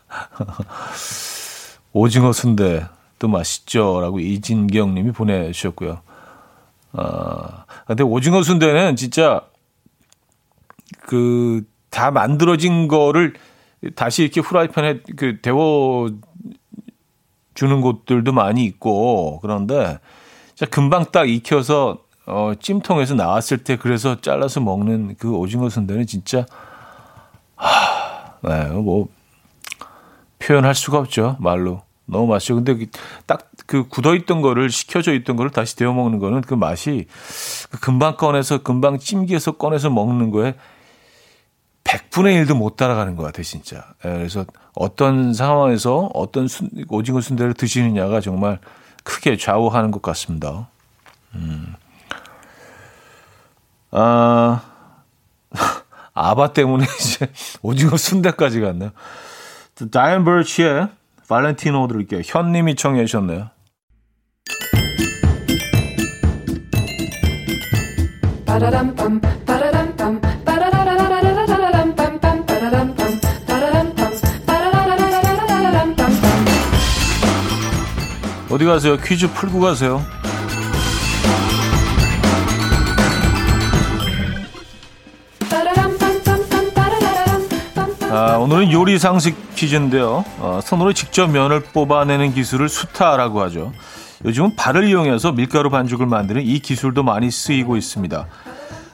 [1.92, 2.87] 오징어 순대
[3.18, 6.01] 또 맛있죠라고 이진경님이 보내주셨고요.
[6.95, 9.42] 아 근데 오징어 순대는 진짜
[11.07, 13.35] 그 다 만들어진 거를
[13.95, 16.11] 다시 이렇게 후라이팬에 그 데워
[17.55, 20.01] 주는 곳들도 많이 있고 그런데
[20.55, 26.47] 진짜 금방 딱 익혀서 어 찜통에서 나왔을 때 그래서 잘라서 먹는 그 오징어 순대는 진짜
[27.62, 29.09] 하, 네, 뭐
[30.38, 32.57] 표현할 수가 없죠 말로 너무 맛있죠.
[32.57, 32.87] 근데
[33.27, 37.07] 딱 그 굳어 있던 거를 식혀져 있던 거를 다시 데워 먹는 거는 그 맛이
[37.70, 40.55] 그 금방 꺼내서 금방 찜기에서 꺼내서 먹는 거에
[41.85, 43.94] 100분의 1도 못 따라가는 것 같아요, 진짜.
[44.05, 44.44] 예, 그래서
[44.75, 48.59] 어떤 상황에서 어떤 순, 오징어 순대를 드시느냐가 정말
[49.05, 50.68] 크게 좌우하는 것 같습니다.
[51.35, 51.75] 음.
[53.90, 54.62] 아,
[56.14, 57.29] 아바 때문에 이제
[57.62, 58.90] 오징어 순대까지 갔네요.
[59.90, 60.88] 다이언 버치의
[61.29, 62.20] 발렌티노 들을게요.
[62.25, 63.48] 현님이 청해 주셨네요.
[78.51, 78.98] 어디 가세요?
[78.98, 80.03] 퀴즈 풀고 가세요.
[88.12, 90.22] 아, 오늘은 요리 상식 퀴즈인데요.
[90.38, 93.72] 어, 손으로 직접 면을 뽑아내는 기술을 수타라고 하죠.
[94.27, 98.27] 요즘은 발을 이용해서 밀가루 반죽을 만드는 이 기술도 많이 쓰이고 있습니다.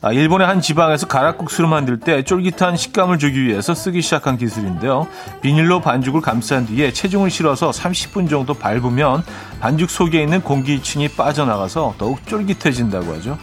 [0.02, 5.08] 아, 일본의 한 지방에서 가락국수를 만들 때 쫄깃한 식감을 주기 위해서 쓰기 시작한 기술인데요.
[5.40, 9.24] 비닐로 반죽을 감싼 뒤에 체중을 실어서 30분 정도 밟으면
[9.58, 13.36] 반죽 속에 있는 공기층이 빠져나가서 더욱 쫄깃해진다고 하죠.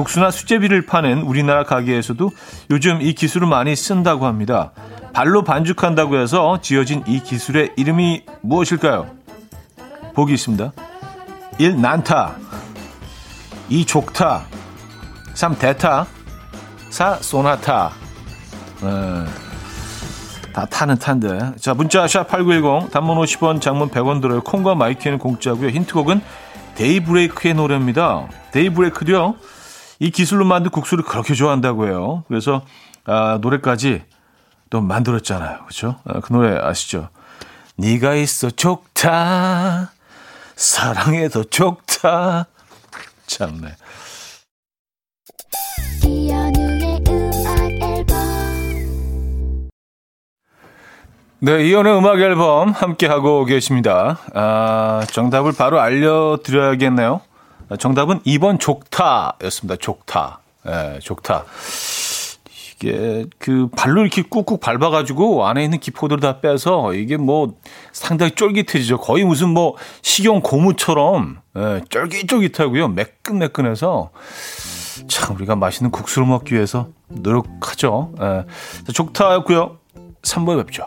[0.00, 2.30] 국수나 수제비를 파는 우리나라 가게에서도
[2.70, 4.72] 요즘 이 기술을 많이 쓴다고 합니다.
[5.12, 9.08] 발로 반죽한다고 해서 지어진 이 기술의 이름이 무엇일까요?
[10.14, 10.72] 보기 있습니다.
[11.58, 11.82] 1.
[11.82, 12.34] 난타
[13.68, 13.84] 2.
[13.84, 14.46] 족타
[15.34, 15.58] 3.
[15.58, 16.06] 대타
[16.88, 17.16] 4.
[17.16, 17.90] 소나타
[18.80, 18.88] 네.
[20.54, 21.52] 다 타는 탄데.
[21.60, 24.40] 자, 문자 샵8910 단문 50원 장문 100원 들어요.
[24.40, 25.68] 콩과 마이키는 공짜고요.
[25.68, 26.22] 힌트곡은
[26.76, 28.28] 데이브레이크의 노래입니다.
[28.52, 29.34] 데이브레이크도요.
[30.00, 32.24] 이 기술로 만든 국수를 그렇게 좋아한다고 해요.
[32.26, 32.64] 그래서
[33.04, 34.02] 아, 노래까지
[34.70, 35.58] 또 만들었잖아요.
[35.58, 35.96] 그렇죠?
[36.04, 37.10] 아, 그 노래 아시죠?
[37.76, 39.92] 네가 있어 좋다.
[40.56, 42.46] 사랑해도 좋다.
[43.26, 43.74] 참네.
[51.42, 54.18] 네, 이연의 음악 앨범 함께 하고 계십니다.
[54.34, 57.20] 아, 정답을 바로 알려드려야겠네요.
[57.78, 59.76] 정답은 2번 족타였습니다.
[59.76, 60.40] 족타.
[60.66, 61.44] 예, 네, 족타.
[62.76, 67.54] 이게 그 발로 이렇게 꾹꾹 밟아가지고 안에 있는 기포들을 다 빼서 이게 뭐
[67.92, 68.98] 상당히 쫄깃해지죠.
[68.98, 72.88] 거의 무슨 뭐 식용 고무처럼 예, 쫄깃쫄깃하고요.
[72.88, 74.10] 매끈매끈해서
[75.08, 78.12] 참 우리가 맛있는 국수를 먹기 위해서 노력하죠.
[78.20, 78.44] 예.
[78.92, 79.76] 족타였고요.
[80.22, 80.86] 3번 뵙죠.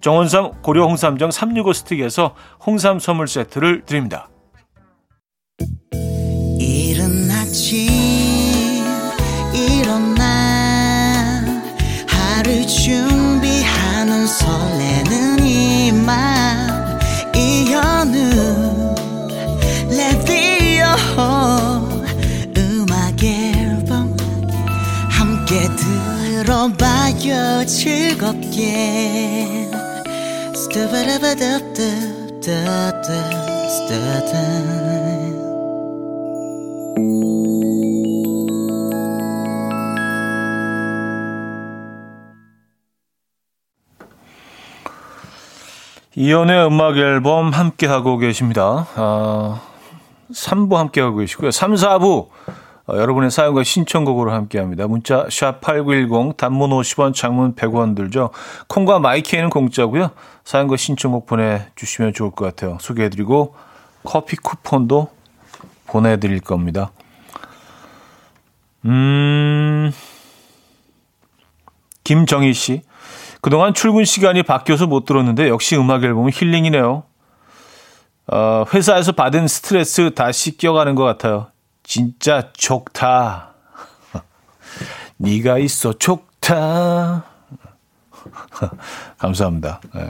[0.00, 4.28] 정원삼 고려 홍삼정 365 스틱에서 홍삼 선물 세트를 드립니다.
[12.86, 16.98] 준비하는 설레는 이맘
[17.34, 18.94] 이현우
[19.88, 20.86] 레디오
[22.56, 24.16] 음악 앨범
[25.08, 29.46] 함께 들어봐요 즐겁게
[46.14, 48.86] 이연의 음악 앨범 함께하고 계십니다.
[48.96, 49.62] 아,
[50.30, 51.52] 3부 함께하고 계시고요.
[51.52, 52.28] 3, 4부
[52.88, 54.86] 어, 여러분의 사연과 신청곡으로 함께합니다.
[54.86, 58.30] 문자 샵 8910 단문 50원 장문 100원 들죠.
[58.68, 60.10] 콩과 마이키에는 공짜고요.
[60.44, 62.78] 사연과 신청곡 보내주시면 좋을 것 같아요.
[62.80, 63.54] 소개해드리고
[64.04, 65.08] 커피 쿠폰도
[65.86, 66.92] 보내드릴 겁니다.
[68.84, 69.90] 음,
[72.04, 72.82] 김정희 씨.
[73.40, 77.02] 그동안 출근 시간이 바뀌어서 못 들었는데 역시 음악 앨범은 힐링이네요.
[78.28, 81.48] 어, 회사에서 받은 스트레스 다 씻겨가는 것 같아요.
[81.86, 83.54] 진짜 좋다.
[85.18, 87.24] 네가 있어 좋다.
[89.18, 89.80] 감사합니다.
[89.94, 90.00] 예.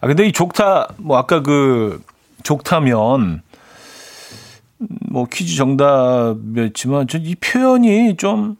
[0.00, 2.00] 아 근데 이 좋다 뭐 아까 그
[2.44, 3.42] 좋다면
[5.10, 8.56] 뭐 퀴즈 정답이었지만 전 이 표현이 좀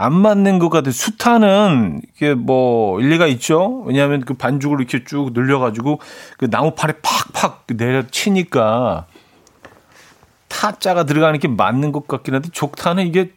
[0.00, 0.92] 안 맞는 것 같아요.
[0.92, 3.82] 수타는 이게 뭐 일리가 있죠.
[3.84, 5.98] 왜냐하면 그 반죽을 이렇게 쭉 늘려가지고
[6.38, 9.06] 그 나무판에 팍팍 내려 치니까
[10.58, 13.32] 타자가 들어가는 게 맞는 것 같긴 한데 족타는 이게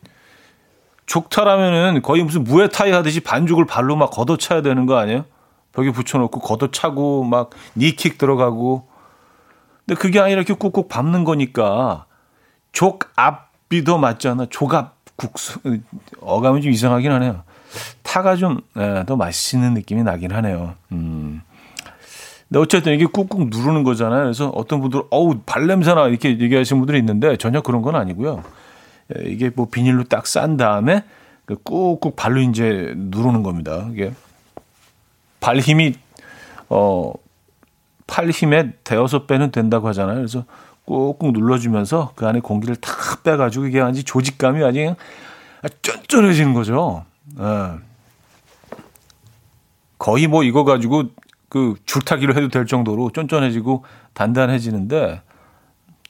[1.05, 5.25] 족타라면은 거의 무슨 무에타이 하듯이 반죽을 발로 막 걷어차야 되는 거 아니에요?
[5.71, 8.87] 벽에 붙여놓고 걷어차고 막 니킥 들어가고
[9.85, 12.05] 근데 그게 아니라 이렇게 꾹꾹 밟는 거니까
[12.71, 14.47] 족앞이 더 맞잖아.
[14.49, 15.59] 조갑 국수.
[16.21, 17.43] 어감이 좀 이상하긴 하네요.
[18.01, 20.73] 타가 좀더 예, 맛있는 느낌이 나긴 하네요.
[20.91, 21.43] 음.
[22.51, 24.23] 근데 어쨌든 이게 꾹꾹 누르는 거잖아요.
[24.23, 28.43] 그래서 어떤 분들은 어우 발냄새나 이렇게 얘기하시는 분들이 있는데 전혀 그런 건 아니고요.
[29.15, 31.05] 예, 이게 뭐 비닐로 딱 싼 다음에
[31.45, 33.87] 그 꾹꾹 발로 이제 누르는 겁니다.
[33.93, 34.11] 이게
[35.39, 35.93] 발 힘이
[36.67, 37.13] 어
[38.11, 40.17] 팔 힘의 대여섯 배는 된다고 하잖아요.
[40.17, 40.43] 그래서
[40.83, 44.93] 꾹꾹 눌러주면서 그 안에 공기를 탁 빼가지고 이게 완전 조직감이 아주
[45.81, 47.05] 쫀쫀해지는 거죠.
[47.39, 47.79] 예.
[49.97, 51.05] 거의 뭐 이거 가지고
[51.51, 53.83] 그 줄타기로 해도 될 정도로 쫀쫀해지고
[54.13, 55.21] 단단해지는데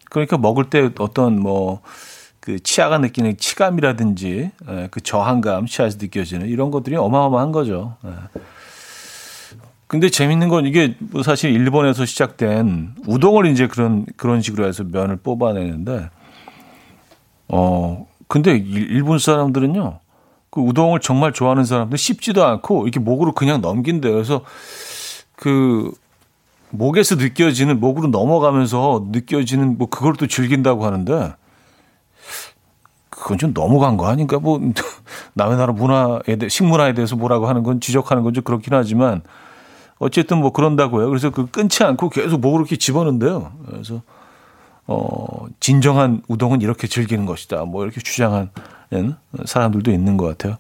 [0.10, 1.82] 그러니까 먹을 때 어떤 뭐
[2.42, 7.96] 그 치아가 느끼는 치감이라든지 예, 그 저항감 치아에서 느껴지는 이런 것들이 어마어마한 거죠.
[8.04, 8.10] 예.
[9.86, 15.18] 근데 재밌는 건 이게 뭐 사실 일본에서 시작된 우동을 이제 그런 그런 식으로 해서 면을
[15.18, 16.10] 뽑아내는데
[17.50, 20.00] 어 근데 일본 사람들은요
[20.50, 24.44] 그 우동을 정말 좋아하는 사람들 씹지도 않고 이렇게 목으로 그냥 넘긴대 그래서
[25.42, 25.92] 그
[26.70, 31.34] 목에서 느껴지는 목으로 넘어가면서 느껴지는 뭐 그걸 또 즐긴다고 하는데
[33.10, 34.60] 그건 좀 넘어간 거 아닌가 뭐
[35.34, 39.24] 남의 나라 문화에 대해 식문화에 대해서 뭐라고 하는 건 지적하는 건 좀 그렇긴 하지만
[39.98, 41.10] 어쨌든 뭐 그런다고요.
[41.10, 43.52] 그래서 그 끊지 않고 계속 목으로 이렇게 집어넣는데요.
[43.66, 44.04] 그래서
[44.86, 47.66] 어 진정한 우동은 이렇게 즐기는 것이다.
[47.66, 48.50] 뭐 이렇게 주장하는
[49.46, 50.58] 사람들도 있는 것 같아요.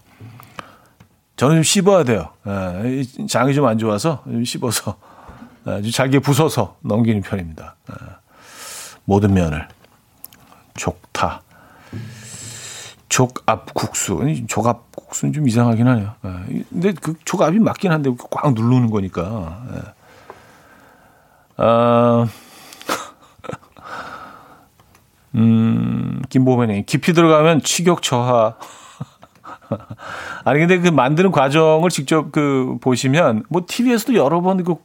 [1.41, 2.29] 저는 좀 씹어야 돼요.
[2.45, 4.95] 예, 장이 좀 안 좋아서 좀 씹어서
[5.65, 7.77] 예, 잘게 부숴서 넘기는 편입니다.
[7.89, 7.95] 예,
[9.05, 9.67] 모든 면을
[10.75, 11.41] 족타.
[13.09, 14.21] 족압국수.
[14.47, 16.13] 족압국수는 좀 이상하긴 하네요.
[16.25, 16.63] 예.
[16.69, 19.63] 근데 그 족압이 맞긴 한데 꽉 누르는 거니까.
[19.73, 19.79] 예.
[21.57, 22.27] 아,
[25.33, 28.57] 음, 김보배님, 깊이 들어가면 취격 저하.
[30.45, 34.75] 아니, 근데 그 만드는 과정을 직접 그 보시면, 뭐, TV에서도 여러 번 그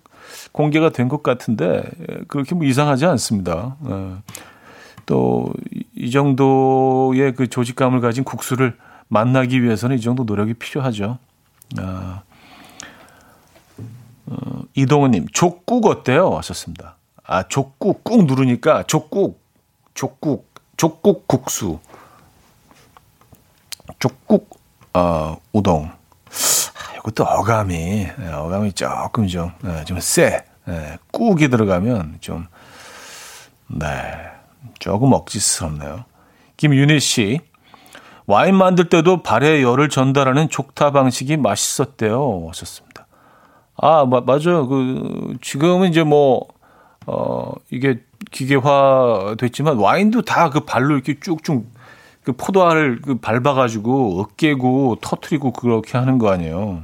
[0.53, 3.77] 공개가 된 것 같은데, 예, 그렇게 뭐 이상하지 않습니다.
[3.88, 4.14] 예.
[5.07, 8.77] 또이 정도의 그 조직감을 가진 국수를
[9.09, 11.18] 만나기 위해서는 이 정도 노력이 필요하죠.
[11.79, 12.22] 아,
[14.27, 16.37] 어, 이동훈님, 족국 어때요?
[16.38, 16.96] 하셨습니다.
[17.25, 19.40] 아, 족국, 꾹 누르니까 족국,
[19.94, 21.79] 족국, 족국 국수.
[24.01, 24.56] 족국,
[24.96, 25.90] 어, 우동.
[25.90, 27.74] 아, 이것도 어감이,
[28.18, 30.42] 예, 어감이 조금 좀, 네, 좀 세.
[30.64, 32.46] 네, 꾹이 들어가면 좀,
[33.68, 33.87] 네.
[34.78, 36.04] 조금 억지스럽네요.
[36.56, 37.40] 김윤희 씨.
[38.26, 42.46] 와인 만들 때도 발에 열을 전달하는 족타 방식이 맛있었대요.
[42.48, 43.06] 하셨습니다.
[43.76, 44.66] 아, 마, 맞아요.
[44.66, 46.46] 그, 지금은 이제 뭐,
[47.06, 51.66] 어, 이게 기계화 됐지만 와인도 다 그 발로 이렇게 쭉쭉
[52.26, 56.83] 그 포도알을 그 밟아가지고 으깨고 터트리고 그렇게 하는 거 아니에요.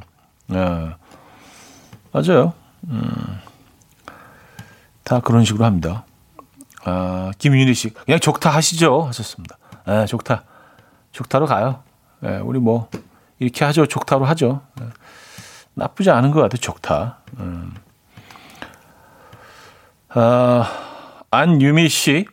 [0.53, 0.55] 예.
[0.55, 0.95] 네.
[2.13, 2.53] 맞아요.
[2.87, 3.41] 음.
[5.03, 6.05] 다 그런 식으로 합니다.
[6.85, 9.03] 아, 김윤희 씨, 그냥 족타 하시죠.
[9.03, 9.59] 하셨습니다.
[9.85, 10.45] 네, 족타.
[11.11, 11.83] 족타로 가요.
[12.21, 12.89] 네, 우리 뭐,
[13.41, 13.87] 이렇게 하죠.
[13.87, 14.63] 족타로 하죠.
[14.79, 14.87] 네,
[15.75, 16.61] 나쁘지 않은 것 같아요.
[16.61, 17.19] 족타.
[17.41, 17.75] 음.
[20.11, 20.71] 아,
[21.33, 22.27] 안유미 씨.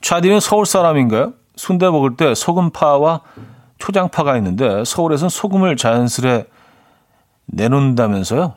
[0.00, 1.34] 차디는 서울 사람인가요?
[1.56, 3.22] 순대 먹을 때 소금파와
[3.78, 6.46] 초장파가 있는데 서울에서는 소금을 자연스레
[7.46, 8.54] 내놓는다면서요?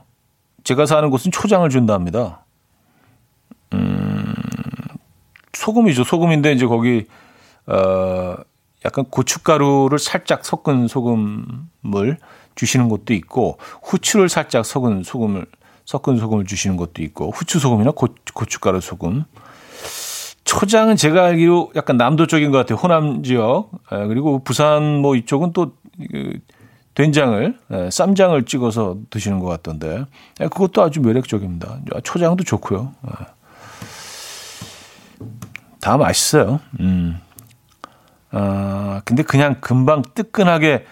[0.63, 2.45] 제가 사는 곳은 초장을 준답니다.
[3.73, 4.33] 음,
[5.53, 6.03] 소금이죠.
[6.03, 7.05] 소금인데 이제 거기
[7.67, 8.35] 어
[8.83, 12.17] 약간 고춧가루를 살짝 섞은 소금을
[12.55, 15.45] 주시는 것도 있고 후추를 살짝 섞은 소금을
[15.85, 19.25] 섞은 소금을 주시는 것도 있고 후추 소금이나 고, 고춧가루 소금.
[20.51, 22.77] 초장은 제가 알기로 약간 남도 쪽인 것 같아요.
[22.77, 23.69] 호남 지역.
[23.89, 25.73] 에, 그리고 부산 뭐 이쪽은 또
[26.11, 26.33] 그,
[26.93, 30.03] 된장을 에, 쌈장을 찍어서 드시는 것 같던데
[30.41, 31.79] 에, 그것도 아주 매력적입니다.
[32.03, 32.91] 초장도 좋고요.
[33.07, 33.11] 에.
[35.79, 36.59] 다 맛있어요.
[36.81, 37.17] 음.
[38.33, 40.85] 어, 근데 그냥 금방 뜨끈하게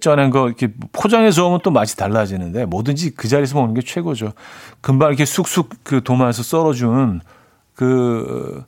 [0.00, 4.32] 쪄낸 거 이렇게 포장해서 오면 또 맛이 달라지는데 뭐든지 그 자리에서 먹는 게 최고죠.
[4.80, 7.20] 금방 이렇게 쑥쑥 그 도마에서 썰어준
[7.74, 8.64] 그,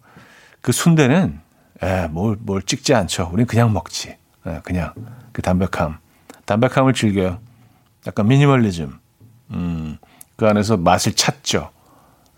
[0.64, 1.42] 그 순대는
[1.82, 3.28] 에, 뭘, 뭘 찍지 않죠.
[3.30, 4.16] 우린 그냥 먹지.
[4.46, 4.94] 에, 그냥
[5.30, 5.98] 그 담백함.
[6.46, 7.38] 담백함을 즐겨요.
[8.06, 8.98] 약간 미니멀리즘.
[9.50, 9.98] 음,
[10.36, 11.68] 그 안에서 맛을 찾죠.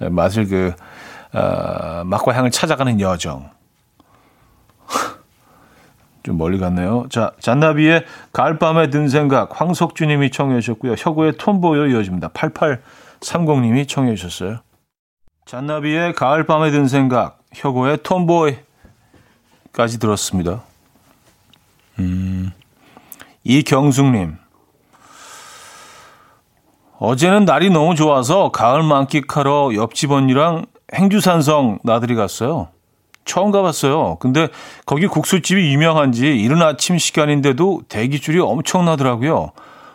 [0.00, 0.74] 에, 맛을 그,
[1.32, 3.48] 어, 맛과 향을 찾아가는 여정.
[6.24, 7.06] 좀 멀리 갔네요.
[7.08, 10.96] 자, 잔나비의 가을밤에 든 생각, 황석주님이 청해 주셨고요.
[10.98, 12.30] 혁우의 톰보여 이어집니다.
[12.30, 14.58] 8830님이 청해 주셨어요.
[15.44, 20.62] 잔나비의 가을밤에 든 생각, 혁우의 톰보이까지 들었습니다.
[21.98, 22.52] 음,
[23.44, 24.36] 이경숙님.
[26.98, 32.68] 어제는 날이 너무 좋아서 가을 만끽하러 옆집 언니랑 행주산성 나들이 갔어요.
[33.24, 34.16] 처음 가봤어요.
[34.16, 34.48] 근데
[34.84, 39.52] 거기 국수집이 유명한지 이른 아침 시간인데도 대기줄이 엄청나더라고요.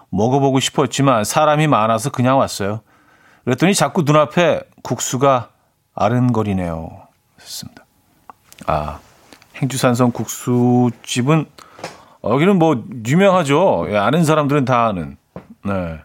[0.09, 2.81] 먹어보고 싶었지만 사람이 많아서 그냥 왔어요.
[3.45, 5.49] 그랬더니 자꾸 눈앞에 국수가
[5.93, 7.10] 아른거리네요.
[7.51, 7.85] 했습니다.
[8.67, 8.99] 아,
[9.57, 11.45] 행주산성 국수집은
[12.23, 13.87] 여기는 뭐 유명하죠.
[13.89, 15.17] 예, 아는 사람들은 다 아는.
[15.65, 15.99] 네.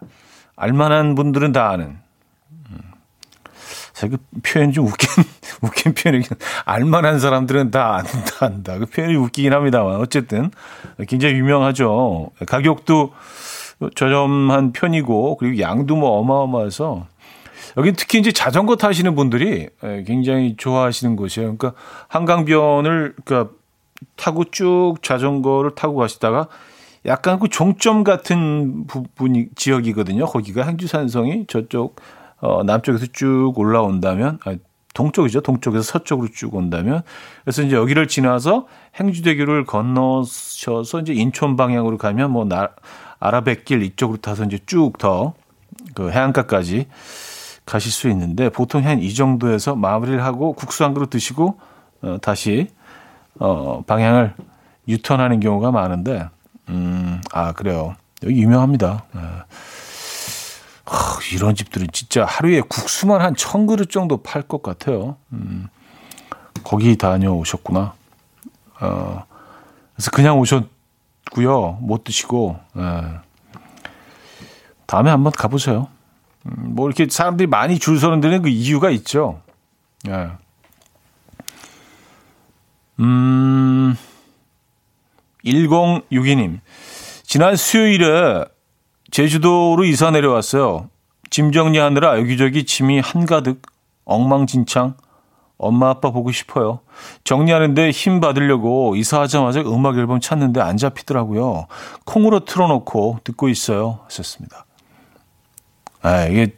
[0.55, 1.99] 알만한 분들은 다 아는.
[3.99, 5.07] 그 표현 좀 웃긴,
[5.63, 8.77] 웃긴 표현이긴, 알만한 사람들은 다 안다, 안다.
[8.77, 10.51] 그 표현이 웃기긴 합니다만, 어쨌든,
[11.07, 12.29] 굉장히 유명하죠.
[12.45, 13.13] 가격도
[13.95, 17.07] 저렴한 편이고, 그리고 양도 뭐 어마어마해서,
[17.77, 19.69] 여기 특히 이제 자전거 타시는 분들이
[20.05, 21.55] 굉장히 좋아하시는 곳이에요.
[21.57, 23.53] 그러니까 한강변을, 그러니까
[24.15, 26.47] 타고 쭉 자전거를 타고 가시다가
[27.05, 30.25] 약간 그 종점 같은 부분이, 지역이거든요.
[30.25, 32.01] 거기가 행주산성이 저쪽,
[32.39, 34.55] 어, 남쪽에서 쭉 올라온다면, 아,
[34.93, 35.41] 동쪽이죠.
[35.41, 37.03] 동쪽에서 서쪽으로 쭉 온다면.
[37.43, 38.65] 그래서 이제 여기를 지나서
[38.99, 42.69] 행주대교를 건너셔서 이제 인천 방향으로 가면 뭐 나,
[43.19, 45.33] 아라뱃길 이쪽으로 타서 이제 쭉 더
[45.93, 46.87] 그 해안가까지
[47.67, 51.59] 가실 수 있는데 보통 한 이 정도에서 마무리를 하고 국수 한 그릇 드시고
[52.01, 52.69] 어, 다시
[53.39, 54.33] 어, 방향을
[54.87, 56.27] 유턴하는 경우가 많은데
[56.69, 57.95] 음, 아 그래요.
[58.23, 59.03] 여기 유명합니다.
[59.13, 59.21] 네.
[60.85, 65.17] 하, 이런 집들은 진짜 하루에 국수만 한 천 그릇 정도 팔 것 같아요.
[65.33, 65.67] 음,
[66.63, 67.93] 거기 다녀오셨구나.
[68.79, 69.23] 어,
[69.95, 71.79] 그래서 그냥 오셨고요.
[71.81, 72.57] 못 드시고.
[72.77, 73.03] 예.
[74.85, 75.87] 다음에 한번 가보세요.
[76.47, 79.41] 음, 뭐 이렇게 사람들이 많이 줄 서는 데는 그 이유가 있죠.
[80.07, 80.29] 예.
[82.99, 83.95] 음,
[85.45, 86.59] 1062님.
[87.23, 88.45] 지난 수요일에
[89.11, 90.89] 제주도로 이사 내려왔어요.
[91.29, 93.61] 짐 정리하느라 여기저기 짐이 한가득
[94.05, 94.95] 엉망진창.
[95.57, 96.81] 엄마 아빠 보고 싶어요.
[97.23, 101.65] 정리하는데 힘 받으려고 이사하자마자 음악 앨범 찾는데 안 잡히더라고요.
[102.05, 103.99] 콩으로 틀어놓고 듣고 있어요.
[104.05, 104.66] 하셨습니다.
[106.01, 106.55] 아, 이게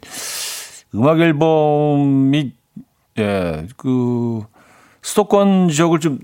[0.94, 2.52] 음악 앨범이
[3.18, 4.44] 예, 그
[5.02, 6.18] 수도권 지역을 좀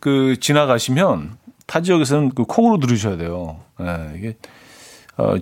[0.00, 3.60] 그 지나가시면 타 지역에서는 그 콩으로 들으셔야 돼요.
[3.80, 4.36] 예, 이게
[5.16, 5.34] 어,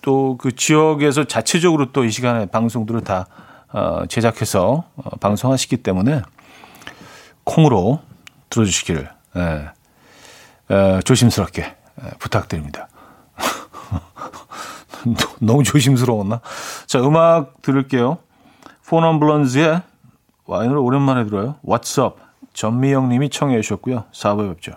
[0.00, 3.26] 또 그 지역에서 자체적으로 또 이 시간에 방송들을 다
[3.72, 6.22] 어, 제작해서 어, 방송하시기 때문에
[7.44, 8.00] 콩으로
[8.50, 9.68] 들어주시기를 예,
[10.70, 12.88] 예, 조심스럽게 예, 부탁드립니다.
[15.40, 16.40] 너무 조심스러웠나?
[16.86, 18.18] 자, 음악 들을게요.
[18.86, 19.82] 폰엄블런즈의
[20.46, 21.56] 와인을 오랜만에 들어요.
[21.64, 22.16] What's Up?
[22.54, 24.04] 전미영 님이 청해 주셨고요.
[24.12, 24.72] 4부에 뵙죠.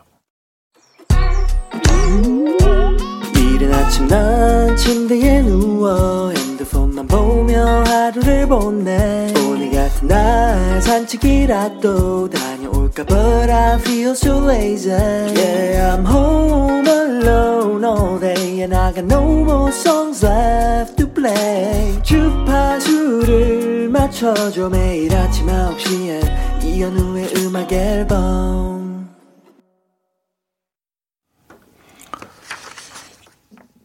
[3.36, 13.06] 이른 아침 난 침대에 누워 핸드폰만 보며 하루를 보내 오늘 같은 날 산책이라도 다 녀올까
[13.06, 19.44] But I feel so lazy Yeah I'm home alone all day And I got no
[19.44, 29.10] more songs left to play 주파수를 맞춰줘 매일 아침 9시에 이현우의 음악 앨범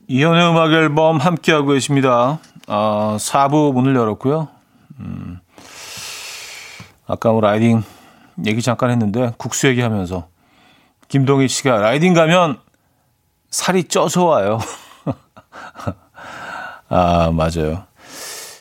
[0.09, 2.39] 이현의 음악 앨범 함께하고 계십니다.
[2.69, 4.47] 어, 4부 문을 열었고요.
[5.01, 5.41] 음,
[7.09, 7.83] 아까 뭐 라이딩
[8.45, 10.29] 얘기 잠깐 했는데 국수 얘기하면서
[11.09, 12.59] 김동희 씨가 라이딩 가면
[13.51, 14.59] 살이 쪄서 와요.
[16.89, 17.85] 아, 맞아요.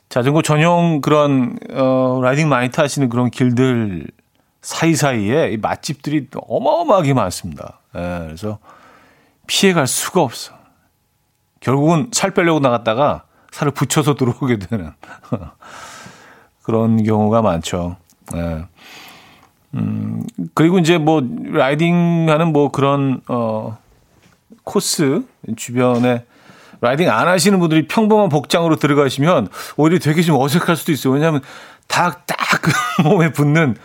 [0.09, 4.07] 자전거 전용 그런 어, 라이딩 많이 타시는 그런 길들
[4.61, 7.79] 사이사이에 이 맛집들이 어마어마하게 많습니다.
[7.95, 8.59] 예, 그래서
[9.47, 10.53] 피해갈 수가 없어.
[11.59, 14.91] 결국은 살 빼려고 나갔다가 살을 붙여서 들어오게 되는
[16.63, 17.97] 그런 경우가 많죠.
[18.33, 18.65] 네.
[19.75, 20.23] 음,
[20.53, 21.21] 그리고 이제 뭐
[21.51, 23.77] 라이딩 하는 뭐 그런 어
[24.63, 25.23] 코스
[25.57, 26.25] 주변에
[26.81, 31.13] 라이딩 안 하시는 분들이 평범한 복장으로 들어가시면 오히려 되게 좀 어색할 수도 있어요.
[31.13, 31.41] 왜냐하면
[31.87, 32.71] 다 딱 그
[33.03, 33.75] 몸에 붙는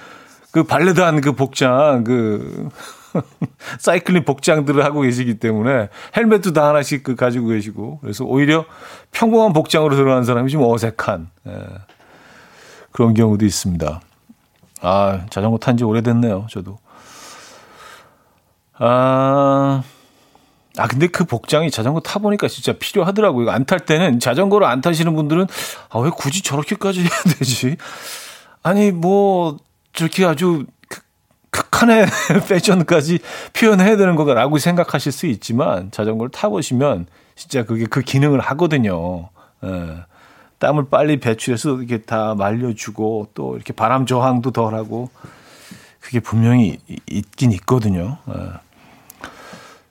[0.53, 2.69] 그 발레단 그 복장 그
[3.79, 8.65] 사이클링 복장들을 하고 계시기 때문에 헬멧도 다 하나씩 그 가지고 계시고 그래서 오히려
[9.13, 11.53] 평범한 복장으로 들어가는 사람이 좀 어색한 예,
[12.93, 14.01] 그런 경우도 있습니다.
[14.83, 16.47] 아 자전거 탄 지 오래됐네요.
[16.51, 16.79] 저도.
[18.79, 19.83] 아.
[20.79, 23.51] 아, 근데 그 복장이 자전거 타보니까 진짜 필요하더라고요.
[23.51, 25.47] 안 탈 때는 자전거를 안 타시는 분들은
[25.91, 27.09] 아, 왜 굳이 저렇게까지 해야
[27.39, 27.77] 되지?
[28.63, 29.57] 아니, 뭐,
[29.93, 30.65] 저렇게 아주
[31.51, 32.07] 극한의
[32.49, 33.19] 패션까지
[33.53, 39.29] 표현해야 되는 거라고 생각하실 수 있지만 자전거를 타보시면 진짜 그게 그 기능을 하거든요.
[39.65, 39.97] 예.
[40.61, 45.11] 땀을 빨리 배출해서 이렇게 다 말려주고 또 이렇게 바람 저항도 덜하고
[45.99, 48.19] 그게 분명히 있긴 있거든요.
[48.29, 48.51] 예.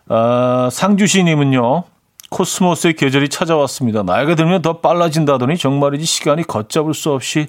[0.07, 1.83] 아, 상주시님은요.
[2.29, 4.03] 코스모스의 계절이 찾아왔습니다.
[4.03, 7.47] 나이가 들면 더 빨라진다더니 정말이지 시간이 걷잡을 수 없이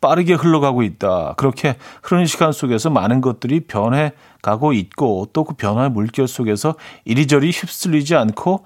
[0.00, 1.34] 빠르게 흘러가고 있다.
[1.36, 4.12] 그렇게 흐르는 시간 속에서 많은 것들이 변해
[4.42, 8.64] 가고 있고 또 그 변화의 물결 속에서 이리저리 휩쓸리지 않고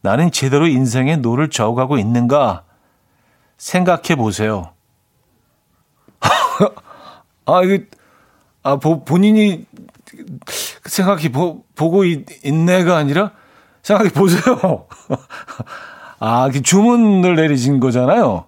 [0.00, 2.62] 나는 제대로 인생의 노를 저어가고 있는가
[3.60, 4.70] 생각해 보세요.
[7.44, 7.84] 아, 이거,
[8.62, 9.66] 아, 보, 본인이
[10.86, 13.32] 생각해 보, 보고 있, 있네가 아니라
[13.82, 14.86] 생각해 보세요.
[16.20, 18.46] 아, 주문을 내리신 거잖아요.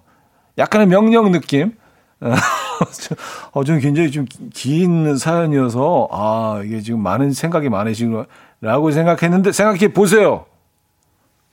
[0.57, 1.77] 약간의 명령 느낌.
[3.51, 10.45] 어, 좀 굉장히 좀 긴 사연이어서, 아, 이게 지금 많은 생각이 많으시구나라고 생각했는데, 생각해 보세요.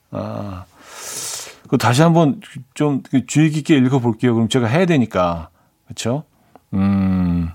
[0.09, 0.65] 아,
[1.71, 2.41] 그 다시 한번
[2.73, 4.33] 좀 주의 깊게 읽어볼게요.
[4.33, 5.47] 그럼 제가 해야 되니까.
[5.85, 6.25] 그렇죠?
[6.73, 7.49] 음,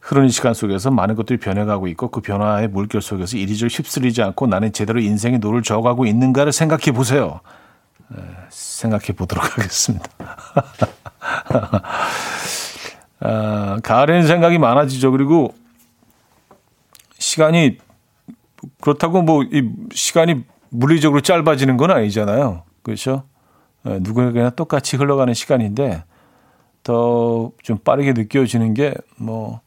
[0.00, 4.72] 흐르는 시간 속에서 많은 것들이 변해가고 있고 그 변화의 물결 속에서 이리저리 휩쓸리지 않고 나는
[4.72, 7.40] 제대로 인생의 노를 저어가고 있는가를 생각해 보세요.
[8.08, 10.06] 네, 생각해 보도록 하겠습니다.
[13.20, 15.10] 아, 가을에는 생각이 많아지죠.
[15.10, 15.54] 그리고
[17.18, 17.76] 시간이
[18.80, 19.62] 그렇다고 뭐 이
[19.92, 22.62] 시간이 물리적으로 짧아지는 건 아니잖아요.
[22.88, 23.22] 그렇죠?
[23.84, 26.04] 네, 누구에게나 똑같이 흘러가는 시간인데
[26.82, 29.60] 더 좀 빠르게 느껴지는 게 뭐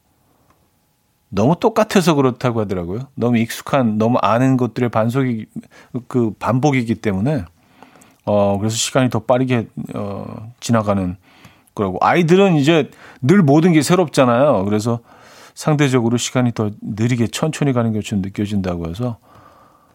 [1.29, 3.07] 너무 똑같아서 그렇다고 하더라고요.
[3.15, 5.45] 너무 익숙한, 너무 아는 것들의 반복이
[6.09, 7.45] 그 반복이기 때문에
[8.25, 11.15] 어 그래서 시간이 더 빠르게 어 지나가는
[11.73, 11.99] 거라고.
[12.01, 12.89] 아이들은 이제
[13.21, 14.65] 늘 모든 게 새롭잖아요.
[14.65, 14.99] 그래서
[15.55, 19.17] 상대적으로 시간이 더 느리게 천천히 가는 게좀 느껴진다고 해서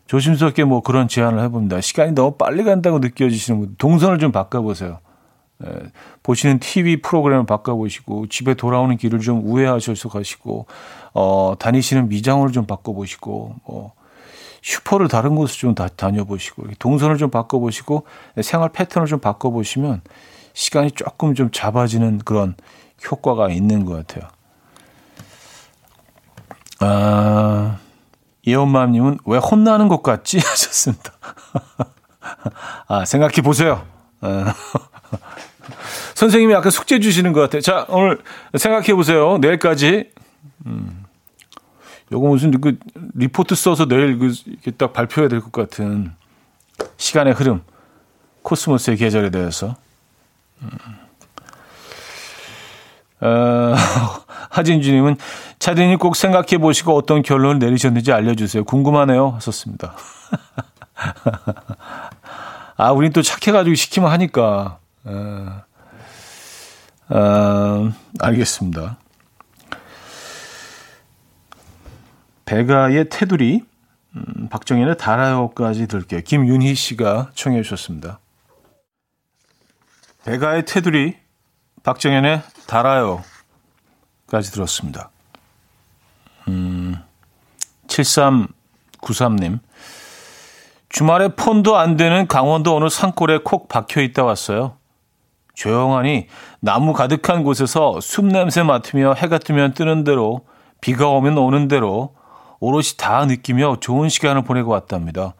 [0.06, 1.80] 조심스럽게 뭐 그런 제안을 해봅니다.
[1.80, 5.00] 시간이 너무 빨리 간다고 느껴지시는 분, 동선을 좀 바꿔보세요.
[5.64, 5.70] 예,
[6.22, 10.66] 보시는 TV 프로그램을 바꿔보시고, 집에 돌아오는 길을 좀 우회하셔서 가시고,
[11.14, 13.92] 어, 다니시는 미장원을 좀 바꿔보시고, 뭐,
[14.62, 18.04] 슈퍼를 다른 곳을 좀 다, 다녀보시고, 동선을 좀 바꿔보시고,
[18.42, 20.02] 생활 패턴을 좀 바꿔보시면,
[20.52, 22.54] 시간이 조금 좀 잡아지는 그런
[23.10, 24.28] 효과가 있는 것 같아요.
[26.80, 27.78] 아,
[28.46, 30.38] 이엄마님은 왜 혼나는 것 같지?
[30.44, 31.12] 하셨습니다.
[32.88, 33.84] 아, 생각해 보세요.
[34.20, 34.54] 아,
[36.14, 37.60] 선생님이 아까 숙제 주시는 것 같아요.
[37.60, 38.22] 자, 오늘
[38.56, 39.36] 생각해 보세요.
[39.38, 40.10] 내일까지.
[40.66, 41.04] 음,
[42.12, 42.78] 요거 무슨 그
[43.14, 46.12] 리포트 써서 내일 그 이렇게 딱 발표해야 될 것 같은
[46.96, 47.62] 시간의 흐름.
[48.42, 49.74] 코스모스의 계절에 대해서.
[53.20, 53.74] 어,
[54.50, 55.16] 하진주님은
[55.58, 58.64] 차디님 꼭 생각해 보시고 어떤 결론을 내리셨는지 알려주세요.
[58.64, 59.30] 궁금하네요.
[59.30, 59.94] 하셨습니다.
[62.76, 64.78] 아, 우린 또 착해가지고 시키면 하니까.
[65.04, 65.62] 어,
[67.08, 68.98] 어, 알겠습니다.
[72.44, 73.62] 배가의 테두리,
[74.14, 76.20] 음, 박정현의 달아요까지 들게요.
[76.22, 78.20] 김윤희 씨가 청해 주셨습니다.
[80.24, 81.16] 배가의 테두리,
[81.82, 83.22] 박정현의 달아요
[84.26, 85.10] 까지 들었습니다.
[86.48, 86.96] 음,
[87.86, 89.60] 7393님.
[90.88, 94.76] 주말에 폰도 안 되는 강원도 어느 산골에 콕 박혀 있다 왔어요.
[95.54, 96.28] 조용하니
[96.60, 100.46] 나무 가득한 곳에서 숲 냄새 맡으며 해가 뜨면 뜨는 대로
[100.80, 102.14] 비가 오면 오는 대로
[102.60, 105.34] 오롯이 다 느끼며 좋은 시간을 보내고 왔답니다.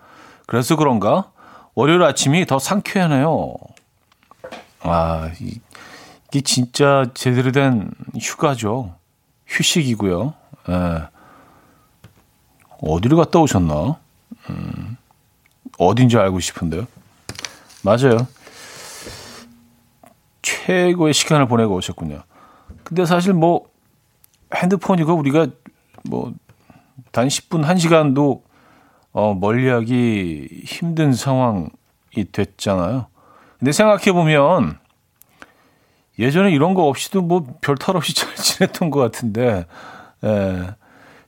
[0.47, 1.31] 그래서 그런가
[1.75, 3.55] 월요일 아침이 더 상쾌하네요.
[4.81, 5.59] 아, 이
[6.37, 8.95] 게 진짜 제대로 된 휴가죠.
[9.47, 10.35] 휴식이고요.
[10.69, 11.09] 예.
[12.83, 13.99] 어디를 갔다 오셨나?
[14.51, 14.97] 음,
[15.79, 16.87] 어딘지 알고 싶은데요.
[17.83, 18.27] 맞아요.
[20.43, 22.23] 최고의 시간을 보내고 오셨군요.
[22.85, 23.69] 근데 사실 뭐
[24.55, 25.47] 핸드폰이고 우리가
[26.05, 26.35] 뭐,
[27.13, 28.43] 단 10분, 1시간도
[29.13, 31.71] 어, 멀리하기 힘든 상황이
[32.31, 33.07] 됐잖아요.
[33.59, 34.79] 근데 생각해 보면
[36.19, 39.67] 예전에 이런 거 없이도 뭐 별 탈 없이 잘 지냈던 것 같은데,
[40.25, 40.75] 예,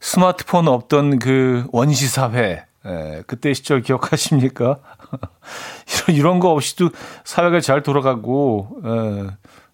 [0.01, 4.79] 스마트폰 없던 그 원시 사회, 예, 그때 시절 기억하십니까?
[6.09, 6.91] 이런, 이런 거 없이도
[7.25, 9.27] 사회가 잘 돌아가고, 예,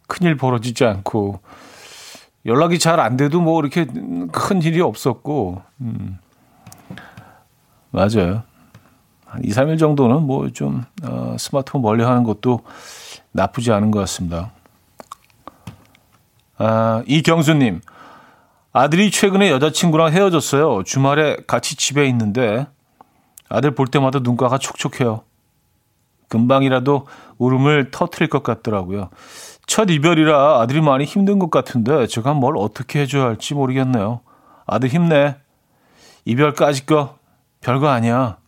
[0.08, 1.40] 큰일 벌어지지 않고,
[2.46, 3.86] 연락이 잘 안 돼도 뭐 이렇게
[4.32, 6.18] 큰 일이 없었고, 음,
[7.90, 8.42] 맞아요.
[9.26, 12.60] 한 2, 3일 정도는 뭐 좀, 어, 스마트폰 멀리 하는 것도
[13.32, 14.52] 나쁘지 않은 것 같습니다.
[16.58, 17.80] 아, 이경수님.
[18.72, 20.82] 아들이 최근에 여자친구랑 헤어졌어요.
[20.84, 22.66] 주말에 같이 집에 있는데
[23.48, 25.22] 아들 볼 때마다 눈가가 촉촉해요.
[26.28, 27.06] 금방이라도
[27.38, 29.10] 울음을 터트릴 것 같더라고요.
[29.66, 34.20] 첫 이별이라 아들이 많이 힘든 것 같은데 제가 뭘 어떻게 해줘야 할지 모르겠네요.
[34.66, 35.36] 아들 힘내.
[36.24, 37.18] 이별까지 거
[37.60, 38.38] 별거 아니야.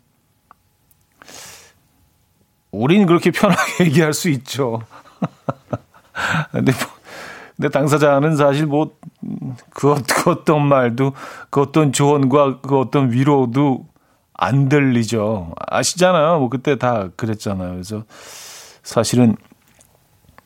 [2.73, 4.83] 우린 그렇게 편하게 얘기할 수 있죠.
[6.51, 6.96] 근데 뭐,
[7.57, 8.93] 근데 당사자는 사실 뭐,
[9.71, 11.13] 그, 그 어떤 말도,
[11.51, 13.87] 그 어떤 조언과 그 어떤 위로도
[14.35, 15.55] 안 들리죠.
[15.67, 16.39] 아시잖아요.
[16.39, 17.71] 뭐 그때 다 그랬잖아요.
[17.73, 18.05] 그래서
[18.83, 19.37] 사실은,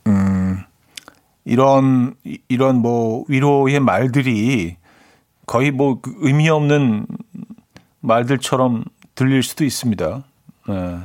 [0.07, 0.63] 음,
[1.45, 2.15] 이런,
[2.49, 4.77] 이런 뭐 위로의 말들이
[5.47, 7.07] 거의 뭐그 의미 없는
[8.01, 8.85] 말들처럼
[9.17, 10.23] 들릴 수도 있습니다.
[10.69, 10.99] 네.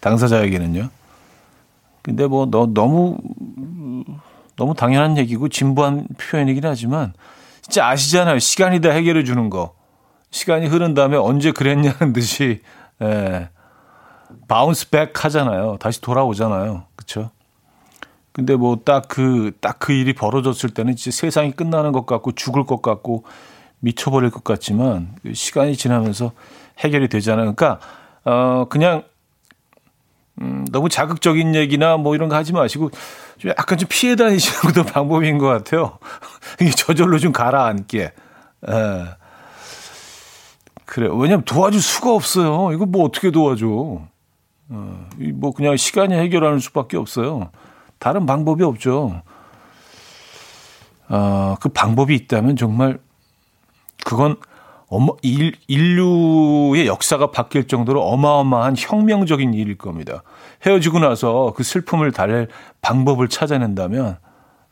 [0.00, 0.90] 당사자에게는요.
[2.02, 3.18] 근데 뭐 너, 너무
[4.58, 7.14] 너무 당연한 얘기고 진부한 표현이긴 하지만
[7.62, 8.38] 진짜 아시잖아요.
[8.38, 9.74] 시간이 다 해결해 주는 거.
[10.30, 12.60] 시간이 흐른 다음에 언제 그랬냐는 듯이
[13.02, 13.48] 예.
[14.46, 15.76] bounce back 하잖아요.
[15.80, 16.84] 다시 돌아오잖아요.
[16.96, 17.30] 그렇죠?
[18.32, 22.64] 근데 뭐 딱 그 딱 그 일이 벌어졌을 때는 진짜 세상이 끝나는 것 같고 죽을
[22.64, 23.24] 것 같고
[23.80, 26.32] 미쳐버릴 것 같지만 그 시간이 지나면서
[26.78, 27.54] 해결이 되잖아요.
[27.54, 27.80] 그러니까
[28.24, 29.04] 어 그냥
[30.40, 32.90] 음, 너무 자극적인 얘기나 뭐 이런 거 하지 마시고
[33.38, 35.98] 좀 약간 좀 피해 다니시는 것도 방법인 것 같아요.
[36.76, 38.02] 저절로 좀 가라앉게.
[38.02, 38.12] 에.
[38.68, 39.04] 예.
[40.84, 41.08] 그래.
[41.12, 42.72] 왜냐면 도와줄 수가 없어요.
[42.72, 43.66] 이거 뭐 어떻게 도와줘.
[44.70, 47.50] 어, 뭐 그냥 시간이 해결하는 수밖에 없어요.
[47.98, 49.22] 다른 방법이 없죠.
[51.08, 52.98] 어, 그 방법이 있다면 정말
[54.04, 54.36] 그건
[54.88, 60.22] 어마, 일, 인류의 역사가 바뀔 정도로 어마어마한 혁명적인 일일 겁니다.
[60.64, 62.48] 헤어지고 나서 그 슬픔을 달랠
[62.80, 64.18] 방법을 찾아낸다면,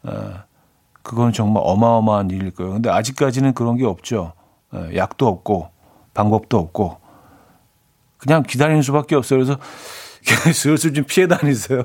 [0.05, 0.33] 어,
[1.03, 2.73] 그건 정말 어마어마한 일일 거예요.
[2.73, 4.33] 근데 아직까지는 그런 게 없죠.
[4.73, 5.69] 어, 약도 없고,
[6.15, 6.99] 방법도 없고,
[8.17, 9.41] 그냥 기다리는 수밖에 없어요.
[9.41, 9.61] 그래서
[10.53, 11.83] 슬슬 좀 피해 다니세요.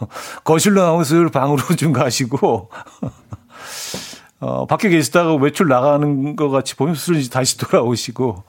[0.42, 2.70] 거실로 나오면 슬 방으로 좀 가시고,
[4.44, 8.42] 어, 밖에 계시다가 외출 나가는 것 같이 보면 스스로 다시 돌아오시고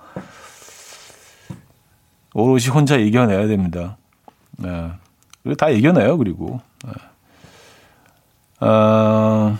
[2.33, 3.95] 오롯이 혼자 이겨내야 됩니다.
[4.57, 4.91] 네.
[5.41, 6.17] 그리고 다 이겨내요.
[6.17, 8.67] 그리고 네.
[8.67, 9.57] 어,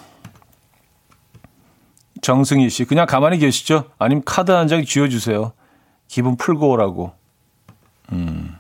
[2.21, 3.85] 정승희 씨 그냥 가만히 계시죠?
[3.97, 5.53] 아니면 카드 한 장 쥐어주세요.
[6.09, 7.13] 기분 풀고 오라고.
[8.11, 8.57] 음.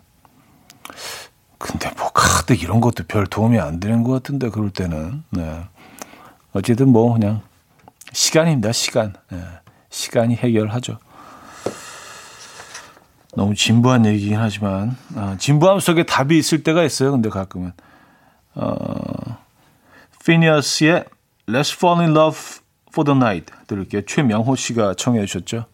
[1.57, 5.61] 근데 뭐 카드 이런 것도 별 도움이 안 되는 것 같은데 그럴 때는 네.
[6.53, 7.41] 어쨌든 뭐 그냥
[8.15, 8.71] 시간입니다.
[8.71, 9.13] 시간.
[9.33, 9.43] 예,
[9.89, 10.97] 시간이 해결하죠.
[13.35, 17.11] 너무 진부한 얘기긴 하지만 어, 진부함 속에 답이 있을 때가 있어요.
[17.11, 17.73] 근데 가끔은
[18.53, 19.37] 어,
[20.25, 21.03] 피니어스의
[21.47, 22.39] Let's Fall in Love
[22.87, 24.03] for the Night 들을게요.
[24.05, 25.65] 최명호 씨가 청해 주셨죠.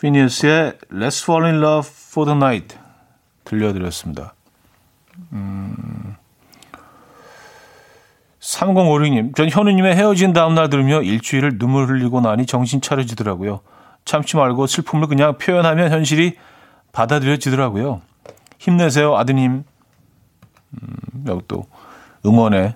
[0.00, 2.78] 피니어스의 Let's Fall in Love for the Night
[3.44, 4.32] 들려드렸습니다.
[5.34, 5.97] 음,
[8.48, 13.60] 3056님, 전 현우님의 헤어진 다음날 들으며 일주일을 눈물 흘리고 나니 정신 차려지더라고요.
[14.06, 16.36] 참지 말고 슬픔을 그냥 표현하면 현실이
[16.92, 18.00] 받아들여지더라고요.
[18.58, 19.64] 힘내세요, 아드님.
[20.72, 21.66] 음, 여기 또
[22.24, 22.74] 응원의,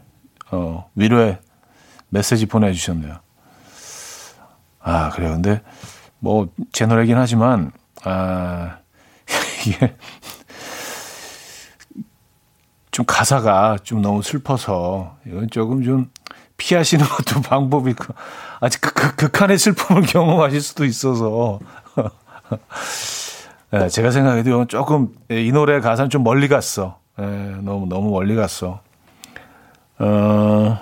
[0.51, 1.39] 어, 위로의
[2.11, 3.21] 메시지 보내주셨네요.
[4.81, 5.33] 아, 그래요.
[5.33, 5.63] 근데
[6.19, 7.73] 뭐, 제 노래긴 하지만,
[8.05, 8.77] 아,
[9.67, 9.97] 이게
[12.93, 16.11] 좀 가사가 좀 너무 슬퍼서 이건 조금 좀
[16.59, 18.05] 피하시는 것도 방법이고
[18.61, 21.59] 아직 그, 그, 극한의 슬픔을 경험하실 수도 있어서
[23.71, 27.01] 네, 제가 생각해도 조금 이 노래 가사는 좀 멀리 갔어.
[27.19, 27.25] 네,
[27.63, 28.83] 너무 너무 멀리 갔어.
[29.99, 30.79] 어,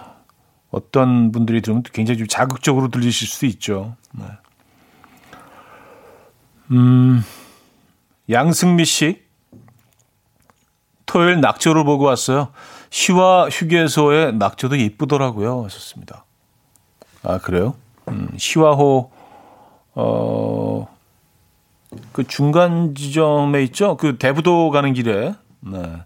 [0.70, 3.94] 어떤 분들이 들으면 굉장히 좀 자극적으로 들리실 수도 있죠.
[4.12, 4.24] 네.
[6.72, 7.22] 음,
[8.28, 9.29] 양승미 씨.
[11.10, 12.48] 토요일 낙조를 보고 왔어요.
[12.90, 15.64] 시와 휴게소의 낙조도 예쁘더라고요.
[15.64, 16.24] 하셨습니다.
[17.22, 17.74] 아, 그래요?
[18.08, 19.10] 음, 시화호,
[19.94, 20.88] 어,
[22.12, 23.96] 그 중간 지점에 있죠?
[23.96, 25.34] 그 대부도 가는 길에.
[25.60, 26.02] 네.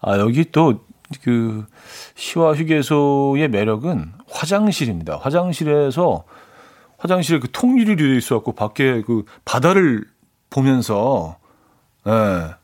[0.00, 0.84] 아, 여기 또
[1.22, 1.66] 그
[2.14, 5.18] 시화 휴게소의 매력은 화장실입니다.
[5.18, 6.24] 화장실에서
[6.98, 10.04] 화장실에 그 통유리 되어 있어갖고 밖에 그 바다를
[10.50, 11.36] 보면서,
[12.06, 12.54] 예, 네,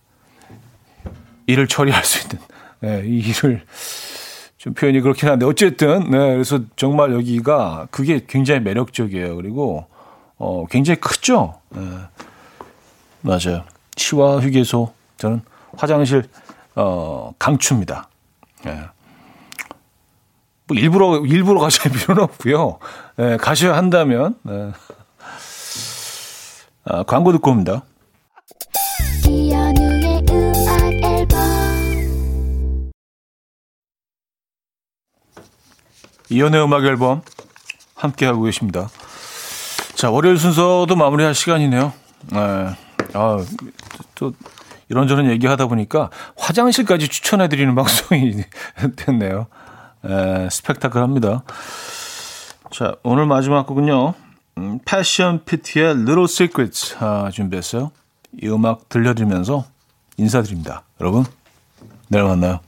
[1.52, 2.38] 일을 처리할 수 있는,
[2.82, 3.62] 예, 네, 이 일을
[4.58, 9.36] 좀 표현이 그렇긴 한데 어쨌든, 네, 그래서 정말 여기가 그게 굉장히 매력적이에요.
[9.36, 9.86] 그리고,
[10.36, 11.60] 어, 굉장히 크죠?
[11.70, 11.80] 네.
[13.22, 13.64] 맞아요.
[13.96, 14.92] 치와 휴게소.
[15.16, 15.42] 저는
[15.76, 16.24] 화장실,
[16.74, 18.08] 어, 강추입니다.
[18.66, 18.80] 예.
[20.66, 22.78] 뭐 일부러, 일부러 가실 필요는 없고요.
[23.18, 24.72] 예, 가셔야 한다면, 예.
[26.84, 27.84] 아, 광고 듣고 옵니다.
[36.30, 37.22] 이연의 음악 앨범
[37.94, 38.88] 함께하고 계십니다.
[39.94, 41.92] 자, 월요일 순서도 마무리할 시간이네요.
[42.32, 42.38] 네.
[43.14, 43.44] 아,
[44.14, 44.32] 또
[44.88, 48.42] 이런저런 얘기하다 보니까 화장실까지 추천해드리는 방송이
[48.96, 49.46] 됐네요.
[50.04, 51.42] 에, 스펙타클합니다.
[52.72, 54.14] 자, 오늘 마지막 곡은요.
[54.58, 57.90] 음, 패션 피티의 Little Secrets 아, 준비했어요.
[58.42, 59.64] 이 음악 들려드리면서
[60.16, 60.82] 인사드립니다.
[61.00, 61.24] 여러분,
[62.08, 62.60] 내일 만나요.